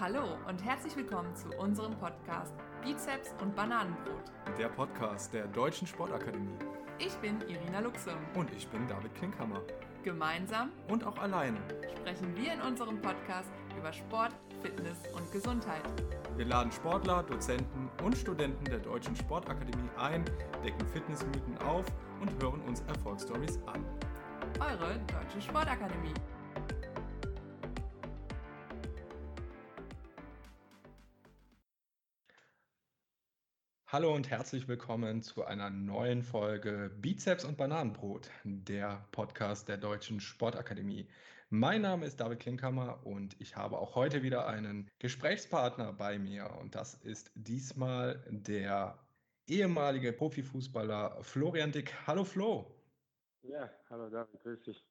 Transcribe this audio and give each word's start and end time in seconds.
Hallo 0.00 0.36
und 0.48 0.64
herzlich 0.64 0.96
willkommen 0.96 1.36
zu 1.36 1.50
unserem 1.56 1.96
Podcast 1.96 2.52
Bizeps 2.82 3.32
und 3.40 3.54
Bananenbrot. 3.54 4.24
Der 4.58 4.68
Podcast 4.68 5.32
der 5.32 5.46
Deutschen 5.46 5.86
Sportakademie. 5.86 6.58
Ich 6.98 7.14
bin 7.18 7.40
Irina 7.42 7.78
Luxem. 7.78 8.16
Und 8.34 8.52
ich 8.56 8.66
bin 8.66 8.88
David 8.88 9.14
Klinkhammer. 9.14 9.62
Gemeinsam 10.02 10.72
und 10.88 11.04
auch 11.04 11.16
alleine 11.18 11.58
sprechen 11.96 12.36
wir 12.36 12.54
in 12.54 12.60
unserem 12.62 13.00
Podcast 13.00 13.52
über 13.78 13.92
Sport, 13.92 14.32
Fitness 14.62 14.98
und 15.14 15.30
Gesundheit. 15.30 15.82
Wir 16.36 16.46
laden 16.46 16.72
Sportler, 16.72 17.22
Dozenten 17.22 17.88
und 18.02 18.16
Studenten 18.16 18.64
der 18.64 18.80
Deutschen 18.80 19.14
Sportakademie 19.14 19.90
ein, 19.96 20.24
decken 20.64 20.88
Fitnessmythen 20.88 21.56
auf 21.58 21.86
und 22.20 22.42
hören 22.42 22.60
uns 22.62 22.80
Erfolgsstories 22.88 23.60
an. 23.66 23.84
Eure 24.58 24.98
Deutsche 25.06 25.40
Sportakademie. 25.40 26.14
Hallo 33.94 34.12
und 34.12 34.28
herzlich 34.28 34.66
willkommen 34.66 35.22
zu 35.22 35.44
einer 35.44 35.70
neuen 35.70 36.24
Folge 36.24 36.90
Bizeps 37.00 37.44
und 37.44 37.56
Bananenbrot, 37.56 38.28
der 38.42 39.06
Podcast 39.12 39.68
der 39.68 39.76
Deutschen 39.76 40.18
Sportakademie. 40.18 41.06
Mein 41.48 41.82
Name 41.82 42.04
ist 42.04 42.18
David 42.18 42.40
Klinkhammer 42.40 43.06
und 43.06 43.40
ich 43.40 43.54
habe 43.54 43.78
auch 43.78 43.94
heute 43.94 44.24
wieder 44.24 44.48
einen 44.48 44.90
Gesprächspartner 44.98 45.92
bei 45.92 46.18
mir 46.18 46.50
und 46.60 46.74
das 46.74 46.94
ist 46.94 47.30
diesmal 47.36 48.20
der 48.28 48.98
ehemalige 49.46 50.12
Profifußballer 50.12 51.22
Florian 51.22 51.70
Dick. 51.70 51.94
Hallo 52.04 52.24
Flo. 52.24 52.74
Ja, 53.42 53.70
hallo 53.90 54.10
David, 54.10 54.40
grüß 54.40 54.62
dich. 54.62 54.84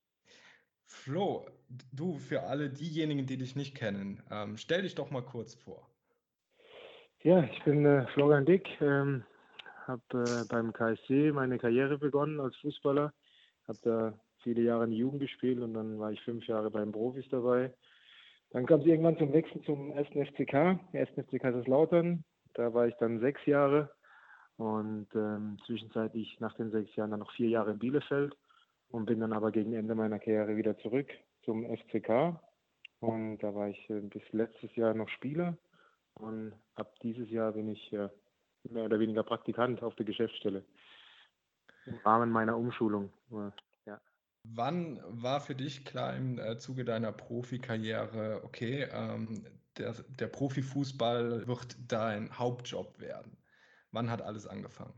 Flo, 0.85 1.49
du 1.91 2.20
für 2.20 2.43
alle 2.43 2.70
diejenigen, 2.70 3.26
die 3.26 3.35
dich 3.35 3.57
nicht 3.57 3.76
kennen, 3.76 4.23
ähm, 4.31 4.55
stell 4.55 4.84
dich 4.84 4.95
doch 4.95 5.12
mal 5.12 5.26
kurz 5.26 5.55
vor. 5.55 5.92
Ja, 7.24 7.41
ich 7.41 7.63
bin 7.63 7.85
äh, 7.85 8.05
Florian 8.07 8.46
Dick, 8.46 8.68
ähm, 8.82 9.24
habe 9.88 10.02
äh, 10.13 10.43
beim 10.49 10.74
KSC 10.74 11.32
meine 11.32 11.57
Karriere 11.57 11.98
begonnen 11.98 12.41
als 12.41 12.54
Fußballer, 12.57 13.13
habe 13.65 13.80
da 13.82 14.13
viele 14.40 14.62
Jahre 14.62 14.84
in 14.84 14.91
die 14.91 14.98
Jugend 14.98 15.21
gespielt 15.21 15.62
und 15.62 15.74
dann 15.74 15.98
war 15.99 16.12
ich 16.12 16.21
fünf 16.24 16.46
Jahre 16.48 16.70
beim 16.70 16.91
Profis 16.91 17.26
dabei. 17.32 17.74
Dann 18.49 18.65
kam 18.65 18.82
es 18.82 18.88
irgendwann 18.88 19.18
zum 19.18 19.32
Wechsel 19.32 19.62
zum 19.62 19.93
1. 19.93 20.10
FCK, 20.10 20.54
1. 20.91 21.12
FC 21.12 21.40
Kaiserslautern. 21.40 22.26
Da 22.55 22.74
war 22.74 22.88
ich 22.88 22.96
dann 22.96 23.21
sechs 23.21 23.46
Jahre 23.46 23.90
und 24.58 25.08
ähm, 25.15 25.58
zwischenzeitlich 25.65 26.41
nach 26.41 26.55
den 26.55 26.71
sechs 26.71 26.93
Jahren 26.98 27.12
dann 27.12 27.21
noch 27.21 27.32
vier 27.32 27.48
Jahre 27.48 27.71
in 27.71 27.80
Bielefeld 27.80 28.35
und 28.90 29.05
bin 29.05 29.21
dann 29.21 29.32
aber 29.32 29.54
gegen 29.54 29.71
Ende 29.71 29.96
meiner 29.96 30.20
Karriere 30.20 30.58
wieder 30.58 30.77
zurück 30.80 31.08
zum 31.46 31.63
FCK. 31.63 32.37
Und 32.99 33.37
da 33.37 33.55
war 33.55 33.70
ich 33.70 33.90
äh, 33.90 34.02
bis 34.02 34.24
letztes 34.34 34.76
Jahr 34.76 34.93
noch 34.93 35.08
Spieler 35.08 35.58
und 36.15 36.53
ab 36.75 36.99
dieses 37.01 37.29
Jahr 37.29 37.53
bin 37.53 37.69
ich 37.69 37.91
äh, 37.93 38.09
mehr 38.63 38.85
oder 38.85 38.99
weniger 38.99 39.23
Praktikant 39.23 39.83
auf 39.83 39.95
der 39.95 40.05
Geschäftsstelle 40.05 40.63
im 41.85 41.95
Rahmen 42.05 42.31
meiner 42.31 42.57
Umschulung. 42.57 43.11
Ja. 43.85 43.99
Wann 44.43 45.01
war 45.07 45.41
für 45.41 45.55
dich 45.55 45.85
klar 45.85 46.15
im 46.15 46.39
äh, 46.39 46.57
Zuge 46.57 46.85
deiner 46.85 47.11
Profikarriere, 47.11 48.41
okay, 48.43 48.87
ähm, 48.91 49.45
der, 49.77 49.93
der 50.19 50.27
Profifußball 50.27 51.47
wird 51.47 51.77
dein 51.87 52.37
Hauptjob 52.37 52.99
werden? 52.99 53.37
Wann 53.91 54.09
hat 54.09 54.21
alles 54.21 54.47
angefangen? 54.47 54.93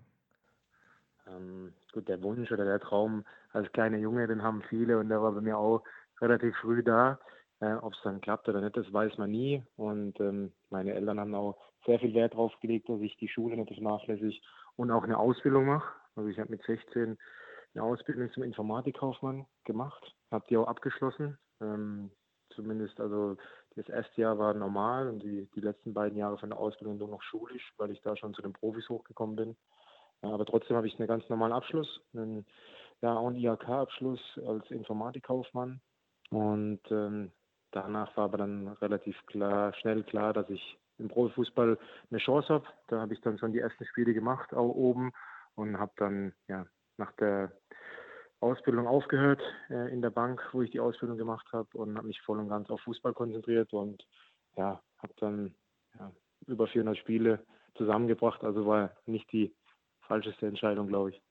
Ähm, 1.27 1.73
gut, 1.91 2.07
der 2.07 2.21
Wunsch 2.21 2.51
oder 2.51 2.65
der 2.65 2.79
Traum 2.79 3.25
als 3.51 3.71
kleiner 3.71 3.97
Junge, 3.97 4.27
den 4.27 4.43
haben 4.43 4.61
viele 4.69 4.99
und 4.99 5.09
der 5.09 5.21
war 5.21 5.31
bei 5.31 5.41
mir 5.41 5.57
auch 5.57 5.83
relativ 6.21 6.55
früh 6.57 6.83
da. 6.83 7.19
Äh, 7.61 7.75
Ob 7.75 7.93
es 7.93 7.99
dann 8.03 8.21
klappt 8.21 8.49
oder 8.49 8.61
nicht, 8.61 8.75
das 8.75 8.91
weiß 8.91 9.17
man 9.17 9.31
nie. 9.31 9.63
Und 9.77 10.19
ähm, 10.19 10.51
meine 10.69 10.93
Eltern 10.93 11.19
haben 11.19 11.35
auch 11.35 11.57
sehr 11.85 11.99
viel 11.99 12.13
Wert 12.13 12.33
darauf 12.33 12.53
gelegt, 12.59 12.89
dass 12.89 12.99
ich 13.01 13.15
die 13.17 13.29
Schule 13.29 13.55
nicht 13.55 13.73
vernachlässige 13.73 14.39
und 14.75 14.91
auch 14.91 15.03
eine 15.03 15.17
Ausbildung 15.17 15.65
mache. 15.65 15.87
Also 16.15 16.29
ich 16.29 16.39
habe 16.39 16.51
mit 16.51 16.63
16 16.63 17.17
eine 17.73 17.83
Ausbildung 17.83 18.31
zum 18.31 18.43
Informatikkaufmann 18.43 19.45
gemacht, 19.63 20.15
habe 20.31 20.45
die 20.49 20.57
auch 20.57 20.67
abgeschlossen. 20.67 21.37
Ähm, 21.61 22.11
zumindest 22.49 22.99
also 22.99 23.37
das 23.75 23.89
erste 23.89 24.21
Jahr 24.21 24.37
war 24.39 24.53
normal 24.53 25.09
und 25.09 25.19
die, 25.21 25.49
die 25.55 25.59
letzten 25.59 25.93
beiden 25.93 26.17
Jahre 26.17 26.37
von 26.37 26.49
der 26.49 26.59
Ausbildung 26.59 26.97
nur 26.97 27.09
noch 27.09 27.21
schulisch, 27.21 27.73
weil 27.77 27.91
ich 27.91 28.01
da 28.01 28.15
schon 28.15 28.33
zu 28.33 28.41
den 28.41 28.53
Profis 28.53 28.87
hochgekommen 28.89 29.35
bin. 29.35 29.57
Aber 30.21 30.45
trotzdem 30.45 30.77
habe 30.77 30.87
ich 30.87 30.97
einen 30.97 31.07
ganz 31.07 31.27
normalen 31.29 31.51
Abschluss, 31.53 32.01
einen, 32.13 32.45
ja, 33.01 33.15
auch 33.15 33.27
einen 33.27 33.35
IHK-Abschluss 33.35 34.39
als 34.45 34.69
Informatikkaufmann. 34.71 35.81
Und 36.31 36.79
ähm, 36.89 37.31
danach 37.75 38.15
war 38.15 38.25
aber 38.25 38.37
dann 38.37 38.67
relativ 38.81 39.17
klar, 39.25 39.73
schnell 39.75 40.03
klar, 40.03 40.33
dass 40.33 40.49
ich 40.49 40.77
im 40.97 41.09
Profifußball 41.09 41.77
eine 42.09 42.19
Chance 42.19 42.53
habe. 42.53 42.65
Da 42.87 43.01
habe 43.01 43.13
ich 43.13 43.21
dann 43.21 43.37
schon 43.37 43.51
die 43.51 43.59
ersten 43.59 43.85
Spiele 43.85 44.13
gemacht, 44.13 44.53
auch 44.53 44.69
oben, 44.69 45.11
und 45.55 45.77
habe 45.77 45.91
dann 45.97 46.33
ja 46.47 46.65
nach 46.97 47.11
der 47.13 47.51
Ausbildung 48.39 48.87
aufgehört 48.87 49.41
äh, 49.69 49.91
in 49.91 50.01
der 50.01 50.09
Bank, 50.09 50.41
wo 50.53 50.61
ich 50.61 50.71
die 50.71 50.79
Ausbildung 50.79 51.17
gemacht 51.17 51.47
habe 51.51 51.77
und 51.77 51.97
habe 51.97 52.07
mich 52.07 52.21
voll 52.21 52.39
und 52.39 52.49
ganz 52.49 52.69
auf 52.69 52.81
Fußball 52.81 53.13
konzentriert 53.13 53.73
und 53.73 54.05
ja, 54.55 54.81
habe 54.99 55.13
dann 55.17 55.55
ja, 55.99 56.11
über 56.47 56.67
400 56.67 56.97
Spiele 56.97 57.45
zusammengebracht. 57.75 58.43
Also 58.43 58.65
war 58.65 58.91
nicht 59.05 59.31
die 59.31 59.53
falscheste 60.01 60.47
Entscheidung, 60.47 60.87
glaube 60.87 61.11
ich. 61.11 61.21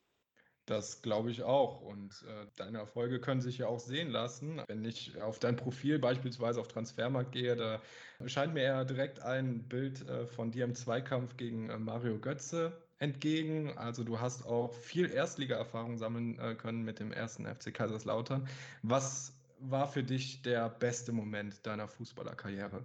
Das 0.67 1.03
glaube 1.03 1.31
ich 1.31 1.43
auch. 1.43 1.83
Und 1.83 2.25
äh, 2.27 2.47
deine 2.57 2.79
Erfolge 2.79 3.21
können 3.21 3.43
sich 3.43 3.59
ja 3.59 3.67
auch 3.67 3.81
sehen 3.81 4.11
lassen. 4.11 4.63
Wenn 4.67 4.85
ich 4.85 5.21
auf 5.21 5.39
dein 5.39 5.57
Profil 5.57 5.99
beispielsweise 5.99 6.61
auf 6.61 6.69
Transfermarkt 6.69 7.33
gehe, 7.33 7.55
da 7.55 7.83
scheint 8.27 8.55
mir 8.55 8.63
ja 8.63 8.85
direkt 8.85 9.21
ein 9.21 9.69
Bild 9.69 10.09
äh, 10.09 10.27
von 10.27 10.51
dir 10.51 10.65
im 10.65 10.75
Zweikampf 10.75 11.37
gegen 11.37 11.69
äh, 11.69 11.79
Mario 11.79 12.19
Götze 12.19 12.73
entgegen. 12.99 13.77
Also 13.77 14.05
du 14.05 14.21
hast 14.21 14.47
auch 14.47 14.73
viel 14.73 15.11
Erstliga-Erfahrung 15.11 15.99
sammeln 15.99 16.39
äh, 16.39 16.55
können 16.55 16.83
mit 16.83 16.99
dem 16.99 17.13
ersten 17.13 17.45
FC 17.45 17.75
Kaiserslautern. 17.75 18.49
Was 18.83 19.37
war 19.59 19.87
für 19.87 20.03
dich 20.03 20.41
der 20.43 20.71
beste 20.71 21.13
Moment 21.13 21.67
deiner 21.67 21.89
Fußballerkarriere? 21.89 22.85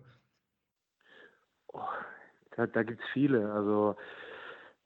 Oh, 1.68 1.79
da 2.57 2.68
da 2.68 2.84
gibt 2.84 3.01
es 3.01 3.07
viele. 3.13 3.51
Also 3.53 3.95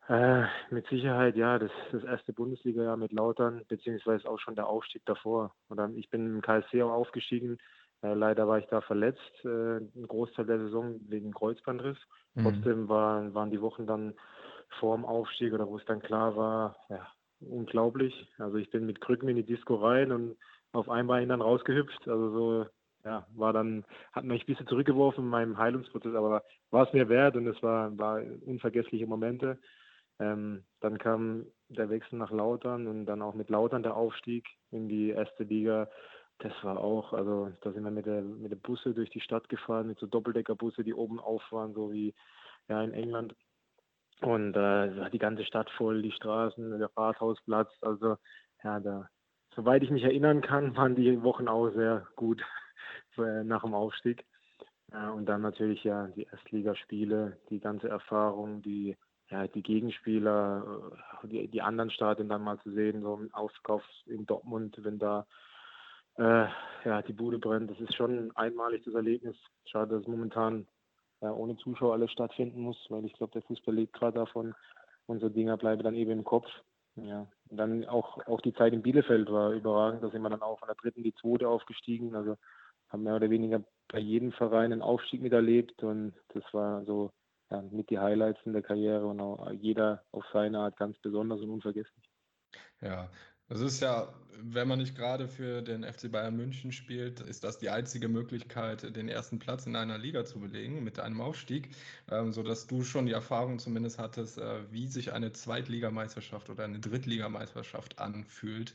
äh, 0.09 0.43
mit 0.69 0.87
Sicherheit, 0.87 1.35
ja, 1.35 1.59
das, 1.59 1.71
das 1.91 2.03
erste 2.03 2.33
Bundesliga-Jahr 2.33 2.97
mit 2.97 3.13
Lautern, 3.13 3.61
beziehungsweise 3.67 4.29
auch 4.29 4.39
schon 4.39 4.55
der 4.55 4.67
Aufstieg 4.67 5.03
davor. 5.05 5.53
Oder 5.69 5.89
ich 5.95 6.09
bin 6.09 6.25
im 6.25 6.41
KSC 6.41 6.83
auch 6.83 6.91
aufgestiegen. 6.91 7.57
Äh, 8.01 8.13
leider 8.13 8.47
war 8.47 8.59
ich 8.59 8.67
da 8.67 8.81
verletzt, 8.81 9.45
äh, 9.45 9.47
einen 9.47 10.07
Großteil 10.07 10.45
der 10.45 10.59
Saison 10.59 10.99
wegen 11.07 11.33
Kreuzbandriss. 11.33 11.97
Mhm. 12.35 12.43
Trotzdem 12.43 12.89
war, 12.89 13.33
waren 13.33 13.49
die 13.49 13.61
Wochen 13.61 13.87
dann 13.87 14.13
vor 14.79 14.95
dem 14.95 15.05
Aufstieg 15.05 15.53
oder 15.53 15.67
wo 15.67 15.77
es 15.77 15.85
dann 15.85 16.01
klar 16.01 16.35
war, 16.35 16.75
ja, 16.89 17.07
unglaublich. 17.39 18.27
Also 18.37 18.57
ich 18.57 18.69
bin 18.71 18.85
mit 18.85 18.99
Krücken 18.99 19.29
in 19.29 19.37
die 19.37 19.45
Disco 19.45 19.75
rein 19.75 20.11
und 20.11 20.35
auf 20.73 20.89
ein 20.89 21.07
Bein 21.07 21.29
dann 21.29 21.41
rausgehüpft. 21.41 22.07
Also 22.07 22.29
so, 22.31 22.65
ja, 23.05 23.25
war 23.35 23.53
dann, 23.53 23.85
hat 24.11 24.25
mich 24.25 24.43
ein 24.43 24.47
bisschen 24.47 24.67
zurückgeworfen 24.67 25.23
in 25.23 25.29
meinem 25.29 25.57
Heilungsprozess, 25.57 26.15
aber 26.15 26.43
war 26.71 26.87
es 26.87 26.93
mir 26.93 27.07
wert 27.07 27.35
und 27.35 27.47
es 27.47 27.61
war, 27.63 27.97
war 27.97 28.21
unvergessliche 28.45 29.07
Momente. 29.07 29.59
Ähm, 30.19 30.63
dann 30.79 30.97
kam 30.97 31.45
der 31.69 31.89
Wechsel 31.89 32.17
nach 32.17 32.31
Lautern 32.31 32.87
und 32.87 33.05
dann 33.05 33.21
auch 33.21 33.33
mit 33.33 33.49
Lautern 33.49 33.83
der 33.83 33.95
Aufstieg 33.95 34.47
in 34.71 34.87
die 34.87 35.09
erste 35.09 35.43
Liga. 35.43 35.89
Das 36.39 36.53
war 36.63 36.79
auch, 36.79 37.13
also 37.13 37.51
da 37.61 37.71
sind 37.71 37.83
wir 37.83 37.91
mit 37.91 38.05
der, 38.05 38.21
mit 38.21 38.51
der 38.51 38.57
Busse 38.57 38.93
durch 38.93 39.09
die 39.09 39.21
Stadt 39.21 39.49
gefahren, 39.49 39.87
mit 39.87 39.99
so 39.99 40.07
Doppeldeckerbusse, 40.07 40.83
die 40.83 40.93
oben 40.93 41.19
auf 41.19 41.43
waren, 41.51 41.73
so 41.73 41.91
wie 41.91 42.13
ja 42.67 42.83
in 42.83 42.93
England. 42.93 43.35
Und 44.21 44.55
äh, 44.55 45.09
die 45.09 45.19
ganze 45.19 45.45
Stadt 45.45 45.69
voll, 45.71 46.01
die 46.01 46.11
Straßen, 46.11 46.79
der 46.79 46.89
Rathausplatz. 46.95 47.71
Also 47.81 48.17
ja, 48.63 48.79
da, 48.79 49.09
soweit 49.55 49.83
ich 49.83 49.89
mich 49.89 50.03
erinnern 50.03 50.41
kann, 50.41 50.75
waren 50.77 50.95
die 50.95 51.21
Wochen 51.23 51.47
auch 51.47 51.69
sehr 51.69 52.07
gut 52.15 52.43
nach 53.17 53.63
dem 53.63 53.73
Aufstieg. 53.73 54.25
Äh, 54.91 55.09
und 55.09 55.25
dann 55.25 55.41
natürlich 55.41 55.83
ja 55.83 56.07
die 56.07 56.23
Erstligaspiele, 56.23 57.37
die 57.49 57.59
ganze 57.59 57.89
Erfahrung, 57.89 58.61
die 58.61 58.95
ja, 59.29 59.47
die 59.47 59.63
Gegenspieler, 59.63 60.91
äh, 61.23 61.27
die, 61.27 61.47
die 61.47 61.61
anderen 61.61 61.91
Stadien 61.91 62.29
dann 62.29 62.43
mal 62.43 62.59
zu 62.59 62.71
sehen, 62.71 63.01
so 63.01 63.15
im 63.15 63.33
Aufkauf 63.33 63.83
in 64.05 64.25
Dortmund, 64.25 64.77
wenn 64.83 64.99
da 64.99 65.25
äh, 66.17 66.45
ja, 66.85 67.01
die 67.01 67.13
Bude 67.13 67.39
brennt, 67.39 67.71
das 67.71 67.79
ist 67.79 67.95
schon 67.95 68.35
einmalig 68.35 68.83
das 68.85 68.93
Erlebnis. 68.93 69.35
Schade, 69.65 69.97
dass 69.97 70.07
momentan 70.07 70.67
ja, 71.21 71.31
ohne 71.31 71.55
Zuschauer 71.57 71.93
alles 71.93 72.11
stattfinden 72.11 72.61
muss, 72.61 72.77
weil 72.89 73.05
ich 73.05 73.13
glaube, 73.13 73.33
der 73.33 73.41
Fußball 73.43 73.73
lebt 73.73 73.93
gerade 73.93 74.19
davon. 74.19 74.53
Unsere 75.05 75.31
Dinger 75.31 75.57
bleiben 75.57 75.83
dann 75.83 75.95
eben 75.95 76.11
im 76.11 76.23
Kopf. 76.23 76.47
Ja, 76.95 77.27
und 77.49 77.57
dann 77.57 77.85
auch, 77.85 78.23
auch 78.27 78.41
die 78.41 78.53
Zeit 78.53 78.73
in 78.73 78.83
Bielefeld 78.83 79.31
war 79.31 79.51
überragend. 79.51 80.03
Da 80.03 80.09
sind 80.09 80.21
wir 80.21 80.29
dann 80.29 80.43
auch 80.43 80.59
von 80.59 80.67
der 80.67 80.75
dritten 80.75 81.01
die 81.01 81.15
zweite 81.15 81.47
aufgestiegen. 81.47 82.15
Also 82.15 82.37
haben 82.89 83.03
mehr 83.03 83.15
oder 83.15 83.31
weniger 83.31 83.63
bei 83.87 83.99
jedem 83.99 84.31
Verein 84.31 84.71
einen 84.71 84.83
Aufstieg 84.83 85.21
miterlebt 85.21 85.81
und 85.81 86.13
das 86.33 86.43
war 86.53 86.85
so 86.85 87.11
ja, 87.53 87.61
mit 87.71 87.89
die 87.89 87.99
Highlights 87.99 88.41
in 88.45 88.53
der 88.53 88.63
Karriere 88.63 89.05
und 89.05 89.19
auch 89.21 89.51
jeder 89.51 90.03
auf 90.11 90.25
seine 90.33 90.59
Art 90.59 90.77
ganz 90.77 90.97
besonders 90.99 91.41
und 91.41 91.49
unvergesslich. 91.51 92.09
Ja, 92.81 93.09
Das 93.49 93.61
ist 93.61 93.81
ja, 93.81 94.13
wenn 94.41 94.67
man 94.67 94.79
nicht 94.79 94.95
gerade 94.95 95.27
für 95.27 95.61
den 95.61 95.83
FC 95.83 96.11
Bayern 96.11 96.35
München 96.35 96.71
spielt, 96.71 97.19
ist 97.21 97.43
das 97.43 97.59
die 97.59 97.69
einzige 97.69 98.07
Möglichkeit, 98.09 98.95
den 98.95 99.09
ersten 99.09 99.39
Platz 99.39 99.65
in 99.67 99.75
einer 99.75 99.97
Liga 99.97 100.25
zu 100.25 100.39
belegen 100.39 100.83
mit 100.83 100.99
einem 100.99 101.21
Aufstieg, 101.21 101.75
ähm, 102.09 102.31
sodass 102.33 102.67
du 102.67 102.83
schon 102.83 103.05
die 103.05 103.11
Erfahrung 103.13 103.59
zumindest 103.59 103.99
hattest, 103.99 104.37
äh, 104.39 104.71
wie 104.71 104.87
sich 104.87 105.13
eine 105.13 105.31
Zweitligameisterschaft 105.33 106.49
oder 106.49 106.63
eine 106.63 106.79
Drittligameisterschaft 106.79 107.99
anfühlt. 107.99 108.73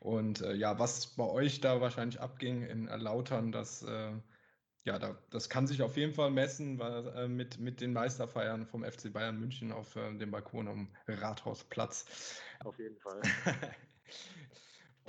Und 0.00 0.42
äh, 0.42 0.54
ja, 0.54 0.78
was 0.78 1.08
bei 1.16 1.24
euch 1.24 1.60
da 1.60 1.80
wahrscheinlich 1.80 2.20
abging 2.20 2.62
in 2.62 2.86
Lautern, 2.86 3.52
das 3.52 3.82
äh, 3.82 4.12
ja, 4.84 4.98
da, 4.98 5.16
das 5.30 5.48
kann 5.48 5.66
sich 5.66 5.82
auf 5.82 5.96
jeden 5.96 6.14
Fall 6.14 6.30
messen 6.30 6.78
weil, 6.78 7.06
äh, 7.08 7.28
mit, 7.28 7.58
mit 7.58 7.80
den 7.80 7.92
Meisterfeiern 7.92 8.66
vom 8.66 8.84
FC 8.84 9.12
Bayern 9.12 9.38
München 9.38 9.72
auf 9.72 9.96
äh, 9.96 10.12
dem 10.16 10.30
Balkon 10.30 10.68
am 10.68 10.88
Rathausplatz. 11.06 12.06
Auf 12.64 12.78
jeden 12.78 12.96
Fall. 12.98 13.20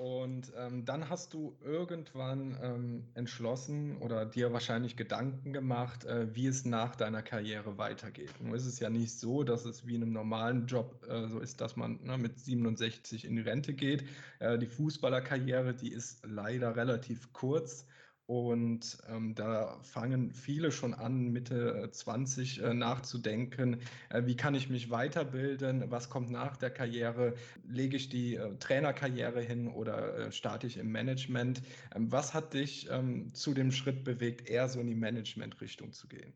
Und 0.02 0.52
ähm, 0.58 0.84
dann 0.84 1.10
hast 1.10 1.34
du 1.34 1.56
irgendwann 1.64 2.58
ähm, 2.62 3.08
entschlossen 3.14 3.98
oder 3.98 4.26
dir 4.26 4.52
wahrscheinlich 4.52 4.96
Gedanken 4.96 5.54
gemacht, 5.54 6.06
äh, 6.06 6.34
wie 6.34 6.48
es 6.48 6.66
nach 6.66 6.96
deiner 6.96 7.22
Karriere 7.22 7.78
weitergeht. 7.78 8.32
Nun 8.40 8.56
ist 8.56 8.66
es 8.66 8.80
ja 8.80 8.90
nicht 8.90 9.20
so, 9.20 9.44
dass 9.44 9.66
es 9.66 9.86
wie 9.86 9.96
in 9.96 10.02
einem 10.02 10.14
normalen 10.14 10.66
Job 10.66 11.06
äh, 11.08 11.28
so 11.28 11.40
ist, 11.40 11.62
dass 11.62 11.76
man 11.76 12.00
ne, 12.02 12.18
mit 12.18 12.40
67 12.40 13.26
in 13.26 13.36
die 13.36 13.44
Rente 13.44 13.74
geht. 13.74 14.04
Äh, 14.40 14.58
die 14.58 14.66
Fußballerkarriere, 14.66 15.76
die 15.76 15.92
ist 15.92 16.26
leider 16.26 16.76
relativ 16.76 17.32
kurz. 17.32 17.86
Und 18.28 18.98
ähm, 19.10 19.36
da 19.36 19.78
fangen 19.82 20.32
viele 20.32 20.72
schon 20.72 20.94
an, 20.94 21.32
Mitte 21.32 21.90
20 21.92 22.62
äh, 22.62 22.66
äh, 22.66 22.74
nachzudenken, 22.74 23.82
äh, 24.10 24.22
wie 24.26 24.38
kann 24.38 24.56
ich 24.56 24.70
mich 24.70 24.90
weiterbilden, 24.90 25.92
was 25.92 26.10
kommt 26.10 26.32
nach 26.32 26.56
der 26.56 26.70
Karriere, 26.70 27.34
lege 27.68 27.98
ich 27.98 28.10
die 28.10 28.36
äh, 28.36 28.56
Trainerkarriere 28.58 29.42
hin 29.42 29.68
oder 29.68 30.18
äh, 30.18 30.32
starte 30.32 30.68
ich 30.68 30.78
im 30.78 30.92
Management. 30.92 31.62
Ähm, 31.94 32.12
was 32.12 32.34
hat 32.34 32.54
dich 32.54 32.90
ähm, 32.90 33.34
zu 33.34 33.54
dem 33.54 33.72
Schritt 33.72 34.04
bewegt, 34.04 34.50
eher 34.50 34.70
so 34.70 34.80
in 34.80 34.88
die 34.88 34.96
Management-Richtung 34.96 35.92
zu 35.92 36.08
gehen? 36.08 36.34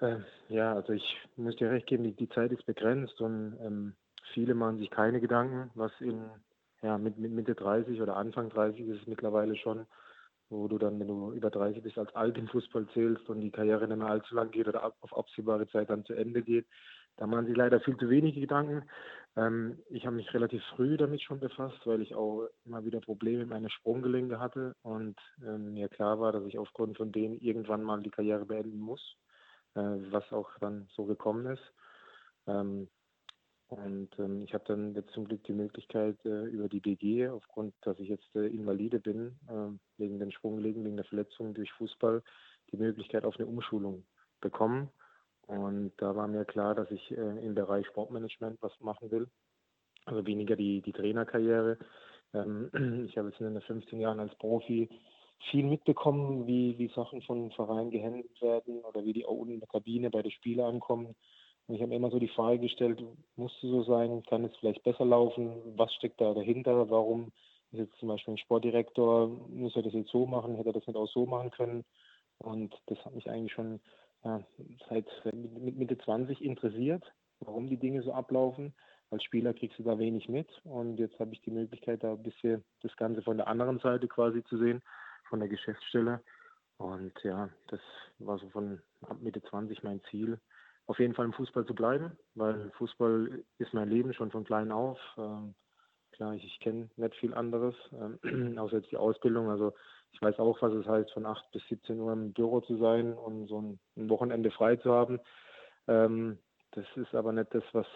Äh, 0.00 0.18
ja, 0.48 0.74
also 0.74 0.92
ich 0.92 1.16
muss 1.36 1.56
dir 1.56 1.70
recht 1.70 1.86
geben, 1.86 2.04
die, 2.04 2.12
die 2.12 2.28
Zeit 2.28 2.52
ist 2.52 2.66
begrenzt 2.66 3.20
und 3.20 3.56
ähm, 3.60 3.94
viele 4.32 4.54
machen 4.54 4.78
sich 4.78 4.90
keine 4.90 5.20
Gedanken, 5.20 5.70
was 5.74 5.92
in 6.00 6.22
ja, 6.84 6.98
mit, 6.98 7.18
mit 7.18 7.32
Mitte 7.32 7.54
30 7.54 8.00
oder 8.02 8.16
Anfang 8.16 8.50
30 8.50 8.86
ist 8.86 9.00
es 9.00 9.06
mittlerweile 9.06 9.56
schon, 9.56 9.86
wo 10.54 10.68
du 10.68 10.78
dann, 10.78 10.98
wenn 11.00 11.08
du 11.08 11.32
über 11.32 11.50
30 11.50 11.82
bist, 11.82 11.98
als 11.98 12.14
alt 12.14 12.38
im 12.38 12.48
Fußball 12.48 12.86
zählst 12.94 13.28
und 13.28 13.40
die 13.40 13.50
Karriere 13.50 13.86
nicht 13.86 13.96
mehr 13.96 14.08
allzu 14.08 14.34
lang 14.34 14.50
geht 14.50 14.68
oder 14.68 14.92
auf 15.00 15.16
absehbare 15.16 15.66
Zeit 15.68 15.90
dann 15.90 16.04
zu 16.04 16.14
Ende 16.14 16.42
geht. 16.42 16.66
Da 17.16 17.26
machen 17.26 17.46
sich 17.46 17.56
leider 17.56 17.80
viel 17.80 17.96
zu 17.96 18.10
wenige 18.10 18.40
Gedanken. 18.40 18.88
Ähm, 19.36 19.78
ich 19.90 20.06
habe 20.06 20.16
mich 20.16 20.32
relativ 20.34 20.62
früh 20.74 20.96
damit 20.96 21.22
schon 21.22 21.40
befasst, 21.40 21.78
weil 21.84 22.02
ich 22.02 22.14
auch 22.14 22.48
immer 22.64 22.84
wieder 22.84 23.00
Probleme 23.00 23.40
mit 23.40 23.50
meinen 23.50 23.70
Sprunggelenke 23.70 24.40
hatte 24.40 24.74
und 24.82 25.16
ähm, 25.44 25.74
mir 25.74 25.88
klar 25.88 26.18
war, 26.20 26.32
dass 26.32 26.44
ich 26.44 26.58
aufgrund 26.58 26.96
von 26.96 27.12
denen 27.12 27.38
irgendwann 27.40 27.82
mal 27.82 28.02
die 28.02 28.10
Karriere 28.10 28.46
beenden 28.46 28.78
muss, 28.78 29.16
äh, 29.74 29.80
was 29.80 30.32
auch 30.32 30.50
dann 30.60 30.88
so 30.94 31.04
gekommen 31.04 31.46
ist. 31.46 31.62
Ähm, 32.46 32.88
und 33.74 34.08
ähm, 34.18 34.42
ich 34.42 34.54
habe 34.54 34.64
dann 34.68 34.94
jetzt 34.94 35.10
zum 35.10 35.24
Glück 35.24 35.42
die 35.44 35.52
Möglichkeit 35.52 36.16
äh, 36.24 36.44
über 36.44 36.68
die 36.68 36.78
BG, 36.78 37.28
aufgrund, 37.28 37.74
dass 37.82 37.98
ich 37.98 38.08
jetzt 38.08 38.28
äh, 38.36 38.46
Invalide 38.46 39.00
bin, 39.00 39.36
äh, 39.48 39.98
wegen 39.98 40.20
den 40.20 40.30
Sprunglegen, 40.30 40.84
wegen 40.84 40.96
der 40.96 41.04
Verletzung 41.04 41.54
durch 41.54 41.72
Fußball, 41.72 42.22
die 42.70 42.76
Möglichkeit 42.76 43.24
auf 43.24 43.36
eine 43.36 43.48
Umschulung 43.48 44.04
bekommen. 44.40 44.90
Und 45.46 45.92
da 45.96 46.14
war 46.14 46.28
mir 46.28 46.44
klar, 46.44 46.76
dass 46.76 46.88
ich 46.92 47.10
äh, 47.10 47.44
im 47.44 47.54
Bereich 47.54 47.86
Sportmanagement 47.88 48.62
was 48.62 48.72
machen 48.80 49.10
will. 49.10 49.28
Also 50.04 50.24
weniger 50.24 50.54
die, 50.54 50.80
die 50.80 50.92
Trainerkarriere. 50.92 51.78
Ähm, 52.32 52.70
ich 53.08 53.18
habe 53.18 53.30
jetzt 53.30 53.40
in 53.40 53.54
den 53.54 53.60
15 53.60 54.00
Jahren 54.00 54.20
als 54.20 54.34
Profi 54.36 54.88
viel 55.50 55.64
mitbekommen, 55.64 56.46
wie, 56.46 56.78
wie 56.78 56.92
Sachen 56.94 57.22
von 57.22 57.50
Vereinen 57.50 57.90
gehandelt 57.90 58.40
werden 58.40 58.84
oder 58.84 59.04
wie 59.04 59.12
die 59.12 59.26
auch 59.26 59.32
unten 59.32 59.54
in 59.54 59.60
der 59.60 59.68
Kabine 59.68 60.10
bei 60.10 60.22
den 60.22 60.30
Spielern 60.30 60.74
ankommen 60.74 61.16
und 61.66 61.74
ich 61.74 61.82
habe 61.82 61.94
immer 61.94 62.10
so 62.10 62.18
die 62.18 62.28
Frage 62.28 62.58
gestellt, 62.58 63.02
musste 63.36 63.68
so 63.68 63.82
sein, 63.84 64.22
kann 64.24 64.44
es 64.44 64.54
vielleicht 64.56 64.82
besser 64.82 65.04
laufen, 65.04 65.62
was 65.76 65.92
steckt 65.94 66.20
da 66.20 66.34
dahinter, 66.34 66.90
warum 66.90 67.32
ist 67.72 67.78
jetzt 67.78 67.98
zum 67.98 68.08
Beispiel 68.08 68.34
ein 68.34 68.38
Sportdirektor, 68.38 69.28
muss 69.48 69.74
er 69.74 69.82
das 69.82 69.94
jetzt 69.94 70.10
so 70.10 70.26
machen, 70.26 70.56
hätte 70.56 70.70
er 70.70 70.74
das 70.74 70.86
nicht 70.86 70.96
auch 70.96 71.08
so 71.08 71.26
machen 71.26 71.50
können. 71.50 71.84
Und 72.38 72.74
das 72.86 73.02
hat 73.04 73.14
mich 73.14 73.30
eigentlich 73.30 73.52
schon 73.52 73.80
ja, 74.24 74.42
seit 74.88 75.06
Mitte 75.32 75.96
20 75.98 76.42
interessiert, 76.42 77.04
warum 77.40 77.68
die 77.68 77.78
Dinge 77.78 78.02
so 78.02 78.12
ablaufen. 78.12 78.74
Als 79.10 79.22
Spieler 79.22 79.54
kriegst 79.54 79.78
du 79.78 79.82
da 79.82 79.98
wenig 79.98 80.28
mit 80.28 80.48
und 80.64 80.98
jetzt 80.98 81.18
habe 81.20 81.32
ich 81.34 81.40
die 81.42 81.50
Möglichkeit, 81.50 82.02
da 82.02 82.12
ein 82.12 82.22
bisschen 82.22 82.64
das 82.82 82.96
Ganze 82.96 83.22
von 83.22 83.36
der 83.36 83.48
anderen 83.48 83.78
Seite 83.78 84.08
quasi 84.08 84.42
zu 84.44 84.58
sehen, 84.58 84.82
von 85.28 85.40
der 85.40 85.48
Geschäftsstelle. 85.48 86.20
Und 86.78 87.12
ja, 87.22 87.48
das 87.68 87.80
war 88.18 88.38
so 88.38 88.48
von 88.50 88.80
ab 89.02 89.18
Mitte 89.20 89.42
20 89.42 89.82
mein 89.82 90.00
Ziel, 90.10 90.38
auf 90.86 90.98
jeden 90.98 91.14
Fall 91.14 91.24
im 91.24 91.32
Fußball 91.32 91.64
zu 91.66 91.74
bleiben, 91.74 92.12
weil 92.34 92.70
Fußball 92.72 93.42
ist 93.58 93.72
mein 93.72 93.88
Leben 93.88 94.12
schon 94.12 94.30
von 94.30 94.44
klein 94.44 94.70
auf. 94.70 94.98
Ähm, 95.16 95.54
klar, 96.12 96.34
ich, 96.34 96.44
ich 96.44 96.60
kenne 96.60 96.90
nicht 96.96 97.14
viel 97.16 97.34
anderes, 97.34 97.74
ähm, 97.92 98.58
außer 98.58 98.76
jetzt 98.76 98.90
die 98.90 98.96
Ausbildung. 98.96 99.48
Also 99.48 99.72
ich 100.12 100.20
weiß 100.20 100.38
auch, 100.38 100.60
was 100.60 100.72
es 100.74 100.86
heißt, 100.86 101.10
von 101.12 101.26
8 101.26 101.50
bis 101.52 101.66
17 101.68 101.98
Uhr 101.98 102.12
im 102.12 102.32
Büro 102.32 102.60
zu 102.60 102.76
sein 102.76 103.14
und 103.14 103.48
so 103.48 103.60
ein, 103.60 103.80
ein 103.96 104.10
Wochenende 104.10 104.50
frei 104.50 104.76
zu 104.76 104.92
haben. 104.92 105.20
Ähm, 105.88 106.38
das 106.72 106.84
ist 106.96 107.14
aber 107.14 107.32
nicht 107.32 107.54
das, 107.54 107.64
was 107.72 107.86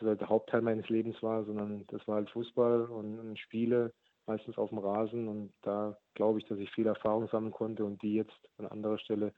der 0.00 0.28
Hauptteil 0.28 0.62
meines 0.62 0.88
Lebens 0.88 1.22
war, 1.22 1.44
sondern 1.44 1.86
das 1.88 2.06
war 2.06 2.16
halt 2.16 2.30
Fußball 2.30 2.84
und, 2.84 3.18
und 3.18 3.38
Spiele, 3.38 3.92
meistens 4.26 4.56
auf 4.58 4.70
dem 4.70 4.78
Rasen. 4.78 5.28
Und 5.28 5.52
da 5.62 5.98
glaube 6.14 6.38
ich, 6.38 6.46
dass 6.46 6.58
ich 6.58 6.70
viel 6.70 6.86
Erfahrung 6.86 7.28
sammeln 7.28 7.52
konnte 7.52 7.84
und 7.84 8.00
die 8.02 8.14
jetzt 8.14 8.38
an 8.58 8.66
anderer 8.66 8.98
Stelle 8.98 9.34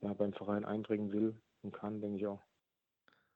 ja, 0.00 0.12
beim 0.14 0.32
Verein 0.32 0.64
einbringen 0.64 1.12
will 1.12 1.34
und 1.62 1.72
kann, 1.72 2.00
denke 2.00 2.18
ich 2.18 2.26
auch. 2.26 2.42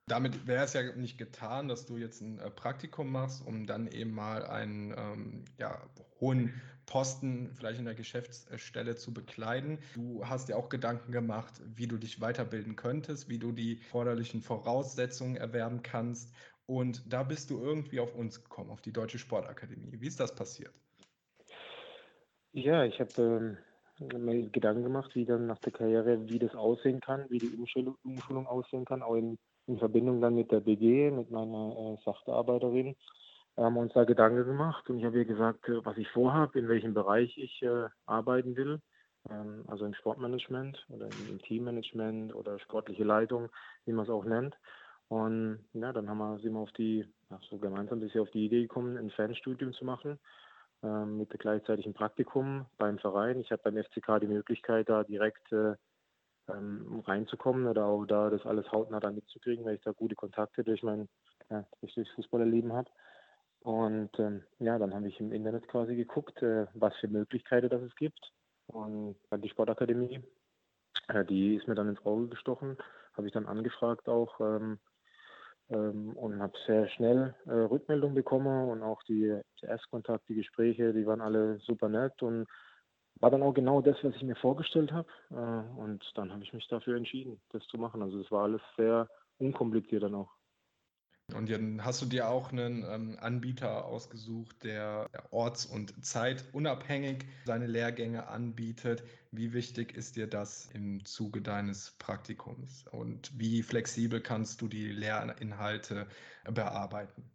Damit 0.08 0.46
wäre 0.46 0.64
es 0.64 0.72
ja 0.72 0.82
nicht 0.96 1.16
getan, 1.16 1.68
dass 1.68 1.86
du 1.86 1.96
jetzt 1.96 2.20
ein 2.20 2.38
äh, 2.38 2.50
Praktikum 2.50 3.10
machst, 3.10 3.46
um 3.46 3.66
dann 3.66 3.86
eben 3.86 4.12
mal 4.12 4.44
einen 4.44 4.92
ähm, 4.96 5.44
ja, 5.58 5.80
hohen 6.20 6.60
Posten 6.86 7.50
vielleicht 7.54 7.78
in 7.78 7.84
der 7.84 7.94
Geschäftsstelle 7.94 8.96
zu 8.96 9.14
bekleiden. 9.14 9.78
Du 9.94 10.26
hast 10.26 10.48
dir 10.48 10.56
auch 10.56 10.68
Gedanken 10.68 11.12
gemacht, 11.12 11.62
wie 11.64 11.86
du 11.86 11.96
dich 11.98 12.20
weiterbilden 12.20 12.74
könntest, 12.74 13.28
wie 13.28 13.38
du 13.38 13.52
die 13.52 13.78
erforderlichen 13.78 14.42
Voraussetzungen 14.42 15.36
erwerben 15.36 15.82
kannst. 15.82 16.34
Und 16.66 17.12
da 17.12 17.22
bist 17.22 17.50
du 17.50 17.62
irgendwie 17.62 18.00
auf 18.00 18.14
uns 18.14 18.42
gekommen, 18.42 18.70
auf 18.70 18.82
die 18.82 18.92
Deutsche 18.92 19.18
Sportakademie. 19.18 20.00
Wie 20.00 20.06
ist 20.06 20.18
das 20.18 20.34
passiert? 20.34 20.72
Ja, 22.52 22.84
ich 22.84 23.00
habe 23.00 23.22
ähm, 23.22 23.58
mir 24.00 24.48
Gedanken 24.50 24.82
gemacht, 24.82 25.14
wie 25.14 25.24
dann 25.24 25.46
nach 25.46 25.58
der 25.58 25.72
Karriere, 25.72 26.28
wie 26.28 26.38
das 26.38 26.54
aussehen 26.54 27.00
kann, 27.00 27.26
wie 27.28 27.38
die 27.38 27.54
Umschulung, 27.56 27.96
Umschulung 28.04 28.46
aussehen 28.46 28.84
kann, 28.84 29.02
auch 29.02 29.14
in, 29.14 29.38
in, 29.66 29.78
Verbindung 29.78 30.20
dann 30.20 30.34
mit 30.34 30.50
der 30.50 30.60
BG, 30.60 31.10
mit 31.10 31.30
meiner 31.30 31.76
äh, 31.76 32.04
Sachbearbeiterin. 32.04 32.96
Wir 33.54 33.64
haben 33.64 33.76
uns 33.76 33.92
da 33.92 34.04
Gedanken 34.04 34.44
gemacht 34.44 34.88
und 34.88 34.98
ich 34.98 35.04
habe 35.04 35.18
ihr 35.18 35.24
gesagt, 35.24 35.68
äh, 35.68 35.84
was 35.84 35.98
ich 35.98 36.08
vorhabe, 36.08 36.58
in 36.58 36.68
welchem 36.68 36.94
Bereich 36.94 37.36
ich 37.36 37.62
äh, 37.62 37.88
arbeiten 38.06 38.56
will. 38.56 38.80
Ähm, 39.30 39.64
also 39.68 39.84
im 39.84 39.94
Sportmanagement 39.94 40.84
oder 40.88 41.08
im, 41.28 41.40
Teammanagement 41.42 42.34
oder 42.34 42.58
sportliche 42.60 43.04
Leitung, 43.04 43.50
wie 43.84 43.92
man 43.92 44.04
es 44.04 44.10
auch 44.10 44.24
nennt. 44.24 44.56
Und 45.08 45.58
ja, 45.74 45.92
dann 45.92 46.08
haben 46.08 46.18
wir, 46.18 46.38
sind 46.38 46.54
wir 46.54 46.60
auf 46.60 46.72
die, 46.72 47.06
ja, 47.30 47.38
so 47.50 47.58
gemeinsam 47.58 47.98
ein 47.98 48.00
bisschen 48.00 48.22
auf 48.22 48.30
die 48.30 48.46
Idee 48.46 48.62
gekommen, 48.62 48.96
ein 48.96 49.10
Fernstudium 49.10 49.74
zu 49.74 49.84
machen 49.84 50.18
ähm, 50.82 51.18
mit 51.18 51.30
gleichzeitigem 51.30 51.94
Praktikum 51.94 52.66
beim 52.78 52.98
Verein. 52.98 53.40
Ich 53.40 53.50
habe 53.52 53.62
beim 53.62 53.82
FCK 53.82 54.20
die 54.20 54.26
Möglichkeit, 54.26 54.88
da 54.88 55.04
direkt 55.04 55.52
äh, 55.52 55.74
ähm, 56.48 57.02
reinzukommen 57.06 57.66
oder 57.66 57.86
auch 57.86 58.04
da 58.04 58.30
das 58.30 58.44
alles 58.46 58.70
hautnah 58.72 59.00
da 59.00 59.10
mitzukriegen, 59.10 59.64
weil 59.64 59.76
ich 59.76 59.82
da 59.82 59.92
gute 59.92 60.14
Kontakte 60.14 60.64
durch 60.64 60.82
mein 60.82 61.08
ja, 61.50 61.64
Fußballerleben 62.14 62.72
habe. 62.72 62.90
Und 63.60 64.10
ähm, 64.18 64.42
ja, 64.58 64.78
dann 64.78 64.92
habe 64.92 65.08
ich 65.08 65.20
im 65.20 65.32
Internet 65.32 65.68
quasi 65.68 65.94
geguckt, 65.94 66.42
äh, 66.42 66.66
was 66.74 66.96
für 66.96 67.08
Möglichkeiten 67.08 67.68
das 67.68 67.82
es 67.82 67.94
gibt. 67.94 68.32
Und 68.66 69.16
die 69.36 69.48
Sportakademie, 69.48 70.20
äh, 71.08 71.24
die 71.24 71.56
ist 71.56 71.68
mir 71.68 71.74
dann 71.74 71.88
ins 71.88 72.04
Auge 72.04 72.28
gestochen, 72.28 72.76
habe 73.14 73.26
ich 73.26 73.32
dann 73.32 73.46
angefragt 73.46 74.08
auch, 74.08 74.40
ähm, 74.40 74.80
ähm, 75.72 76.12
und 76.16 76.40
habe 76.40 76.52
sehr 76.66 76.88
schnell 76.88 77.34
äh, 77.46 77.52
Rückmeldung 77.52 78.14
bekommen 78.14 78.68
und 78.68 78.82
auch 78.82 79.02
die, 79.04 79.40
die 79.60 79.66
Erstkontakt, 79.66 80.28
die 80.28 80.34
Gespräche, 80.34 80.92
die 80.92 81.06
waren 81.06 81.20
alle 81.20 81.58
super 81.60 81.88
nett 81.88 82.22
und 82.22 82.46
war 83.20 83.30
dann 83.30 83.42
auch 83.42 83.54
genau 83.54 83.80
das, 83.80 83.96
was 84.02 84.14
ich 84.16 84.22
mir 84.22 84.36
vorgestellt 84.36 84.92
habe. 84.92 85.08
Äh, 85.30 85.80
und 85.80 86.04
dann 86.14 86.32
habe 86.32 86.42
ich 86.42 86.52
mich 86.52 86.66
dafür 86.68 86.96
entschieden, 86.96 87.40
das 87.50 87.62
zu 87.66 87.78
machen. 87.78 88.02
Also 88.02 88.20
es 88.20 88.30
war 88.30 88.44
alles 88.44 88.62
sehr 88.76 89.08
unkompliziert 89.38 90.02
dann 90.02 90.14
auch. 90.14 90.30
Und 91.34 91.50
dann 91.50 91.84
hast 91.84 92.02
du 92.02 92.06
dir 92.06 92.28
auch 92.28 92.52
einen 92.52 92.84
ähm, 92.88 93.16
Anbieter 93.20 93.84
ausgesucht, 93.84 94.64
der 94.64 95.08
orts- 95.30 95.66
und 95.66 96.04
zeitunabhängig 96.04 97.24
seine 97.44 97.66
Lehrgänge 97.66 98.28
anbietet. 98.28 99.02
Wie 99.30 99.52
wichtig 99.52 99.96
ist 99.96 100.16
dir 100.16 100.26
das 100.26 100.70
im 100.72 101.04
Zuge 101.04 101.40
deines 101.40 101.92
Praktikums? 101.98 102.84
Und 102.90 103.38
wie 103.38 103.62
flexibel 103.62 104.20
kannst 104.20 104.60
du 104.60 104.68
die 104.68 104.88
Lehrinhalte 104.88 106.06
bearbeiten? 106.44 107.32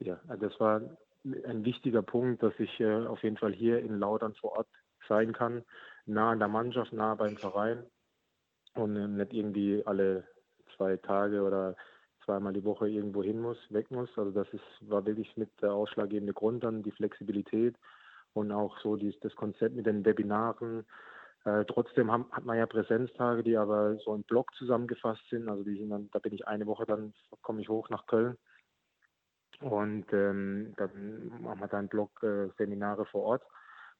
ja, 0.00 0.18
das 0.36 0.58
war 0.58 0.80
ein 1.24 1.64
wichtiger 1.64 2.02
Punkt, 2.02 2.42
dass 2.42 2.54
ich 2.58 2.80
äh, 2.80 3.06
auf 3.06 3.22
jeden 3.22 3.36
Fall 3.36 3.52
hier 3.52 3.80
in 3.80 3.98
Laudern 3.98 4.34
vor 4.34 4.52
Ort 4.52 4.68
sein 5.08 5.32
kann, 5.32 5.64
nah 6.06 6.30
an 6.30 6.38
der 6.38 6.48
Mannschaft, 6.48 6.92
nah 6.92 7.14
beim 7.14 7.36
Verein 7.36 7.84
und 8.74 8.96
äh, 8.96 9.06
nicht 9.06 9.32
irgendwie 9.32 9.82
alle 9.84 10.26
zwei 10.76 10.96
Tage 10.96 11.42
oder 11.42 11.76
zweimal 12.30 12.52
die 12.52 12.64
Woche 12.64 12.88
irgendwo 12.88 13.24
hin 13.24 13.40
muss, 13.40 13.58
weg 13.70 13.90
muss. 13.90 14.08
Also 14.16 14.30
das 14.30 14.46
ist, 14.52 14.62
war 14.88 15.04
wirklich 15.04 15.36
mit 15.36 15.50
der 15.60 15.72
ausschlaggebende 15.72 16.32
Grund 16.32 16.62
dann, 16.62 16.84
die 16.84 16.92
Flexibilität 16.92 17.74
und 18.34 18.52
auch 18.52 18.78
so 18.78 18.94
dies, 18.94 19.18
das 19.20 19.34
Konzept 19.34 19.74
mit 19.74 19.86
den 19.86 20.04
Webinaren. 20.04 20.86
Äh, 21.44 21.64
trotzdem 21.64 22.12
haben, 22.12 22.26
hat 22.30 22.44
man 22.44 22.56
ja 22.56 22.66
Präsenztage, 22.66 23.42
die 23.42 23.56
aber 23.56 23.96
so 23.96 24.14
im 24.14 24.22
Blog 24.22 24.54
zusammengefasst 24.54 25.22
sind. 25.28 25.48
Also 25.48 25.64
die 25.64 25.76
sind 25.76 25.90
dann, 25.90 26.08
da 26.12 26.20
bin 26.20 26.32
ich 26.32 26.46
eine 26.46 26.66
Woche, 26.66 26.86
dann 26.86 27.12
komme 27.42 27.62
ich 27.62 27.68
hoch 27.68 27.88
nach 27.88 28.06
Köln 28.06 28.36
und 29.60 30.06
ähm, 30.12 30.72
dann 30.76 31.42
machen 31.42 31.60
wir 31.60 31.68
dann 31.68 31.88
Blog-Seminare 31.88 33.02
äh, 33.02 33.06
vor 33.06 33.22
Ort. 33.22 33.42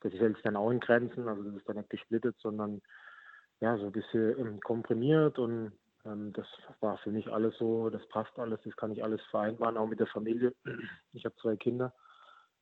Das 0.03 0.13
hält 0.13 0.37
sich 0.37 0.45
dann 0.45 0.57
auch 0.57 0.71
in 0.71 0.81
Grenzen, 0.81 1.27
also 1.27 1.43
das 1.43 1.57
ist 1.57 1.69
dann 1.69 1.77
nicht 1.77 1.91
gesplittet, 1.91 2.37
sondern 2.39 2.81
ja, 3.61 3.77
so 3.77 3.87
ein 3.87 3.93
bisschen 3.93 4.39
ähm, 4.39 4.61
komprimiert 4.61 5.39
und 5.39 5.73
ähm, 6.04 6.33
das 6.33 6.47
war 6.80 6.99
für 6.99 7.11
mich 7.11 7.28
alles 7.33 7.57
so, 7.59 7.90
das 7.90 8.07
passt 8.09 8.38
alles, 8.38 8.61
das 8.64 8.76
kann 8.76 8.92
ich 8.92 9.02
alles 9.02 9.21
vereinbaren, 9.30 9.76
auch 9.76 9.87
mit 9.87 10.00
der 10.00 10.07
Familie. 10.07 10.54
Ich 11.12 11.25
habe 11.25 11.35
zwei 11.37 11.57
Kinder 11.57 11.95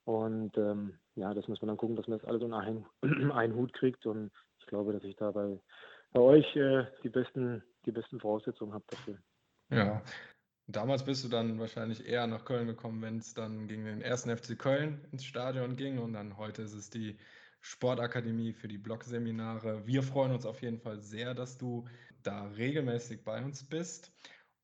und 0.05 0.57
ähm, 0.57 0.99
ja, 1.15 1.35
das 1.35 1.49
muss 1.49 1.61
man 1.61 1.69
dann 1.69 1.77
gucken, 1.77 1.97
dass 1.97 2.09
man 2.09 2.19
das 2.19 2.29
alles 2.29 2.43
unter 2.43 2.59
einen, 2.59 2.87
einen 3.33 3.55
Hut 3.55 3.73
kriegt 3.73 4.07
und 4.07 4.31
ich 4.59 4.67
glaube, 4.67 4.93
dass 4.93 5.05
ich 5.05 5.17
da 5.17 5.31
bei, 5.31 5.61
bei 6.13 6.21
euch 6.21 6.57
äh, 6.57 6.87
die 7.03 7.11
besten 7.11 7.63
die 7.87 7.93
besten 7.93 8.21
Voraussetzungen 8.21 8.75
habe 8.75 8.85
dafür. 8.89 9.19
Ja, 9.71 10.03
Damals 10.71 11.03
bist 11.03 11.25
du 11.25 11.29
dann 11.29 11.59
wahrscheinlich 11.59 12.07
eher 12.07 12.27
nach 12.27 12.45
Köln 12.45 12.67
gekommen, 12.67 13.01
wenn 13.01 13.17
es 13.17 13.33
dann 13.33 13.69
gegen 13.69 13.87
den 13.87 14.03
ersten 14.03 14.37
FC 14.37 14.59
Köln 14.59 15.03
ins 15.13 15.25
Stadion 15.25 15.77
ging. 15.77 15.99
Und 15.99 16.13
dann 16.13 16.37
heute 16.37 16.61
ist 16.61 16.75
es 16.75 16.91
die 16.91 17.17
Sportakademie 17.63 18.53
für 18.53 18.69
die 18.69 18.77
Blogseminare. 18.77 19.87
Wir 19.87 20.03
freuen 20.03 20.31
uns 20.31 20.45
auf 20.45 20.61
jeden 20.61 20.79
Fall 20.79 21.01
sehr, 21.01 21.33
dass 21.33 21.57
du 21.57 21.87
da 22.23 22.45
regelmäßig 22.49 23.25
bei 23.25 23.43
uns 23.43 23.65
bist. 23.65 24.13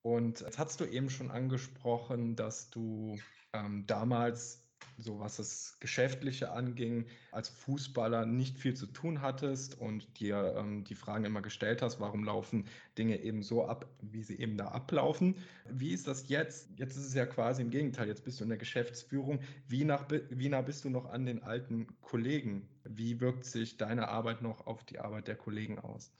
Und 0.02 0.40
jetzt 0.40 0.58
hast 0.58 0.80
du 0.80 0.84
eben 0.84 1.08
schon 1.08 1.30
angesprochen, 1.30 2.36
dass 2.36 2.70
du 2.70 3.18
ähm, 3.52 3.86
damals 3.86 4.64
so 4.98 5.18
was 5.18 5.36
das 5.36 5.76
Geschäftliche 5.80 6.52
anging, 6.52 7.06
als 7.32 7.48
Fußballer 7.48 8.26
nicht 8.26 8.58
viel 8.58 8.74
zu 8.74 8.86
tun 8.86 9.20
hattest 9.20 9.78
und 9.80 10.20
dir 10.20 10.54
ähm, 10.56 10.84
die 10.84 10.94
Fragen 10.94 11.24
immer 11.24 11.42
gestellt 11.42 11.82
hast, 11.82 12.00
warum 12.00 12.24
laufen 12.24 12.66
Dinge 12.96 13.20
eben 13.20 13.42
so 13.42 13.66
ab, 13.66 13.86
wie 14.02 14.22
sie 14.22 14.38
eben 14.38 14.56
da 14.56 14.68
ablaufen. 14.68 15.36
Wie 15.68 15.92
ist 15.92 16.06
das 16.06 16.28
jetzt? 16.28 16.68
Jetzt 16.76 16.96
ist 16.96 17.06
es 17.06 17.14
ja 17.14 17.26
quasi 17.26 17.62
im 17.62 17.70
Gegenteil, 17.70 18.08
jetzt 18.08 18.24
bist 18.24 18.40
du 18.40 18.44
in 18.44 18.50
der 18.50 18.58
Geschäftsführung. 18.58 19.40
Wie, 19.68 19.84
nach, 19.84 20.06
wie 20.30 20.48
nah 20.48 20.62
bist 20.62 20.84
du 20.84 20.90
noch 20.90 21.06
an 21.06 21.26
den 21.26 21.42
alten 21.42 21.88
Kollegen? 22.00 22.68
Wie 22.84 23.20
wirkt 23.20 23.44
sich 23.44 23.76
deine 23.76 24.08
Arbeit 24.08 24.42
noch 24.42 24.66
auf 24.66 24.84
die 24.84 24.98
Arbeit 24.98 25.28
der 25.28 25.36
Kollegen 25.36 25.78
aus? 25.78 26.12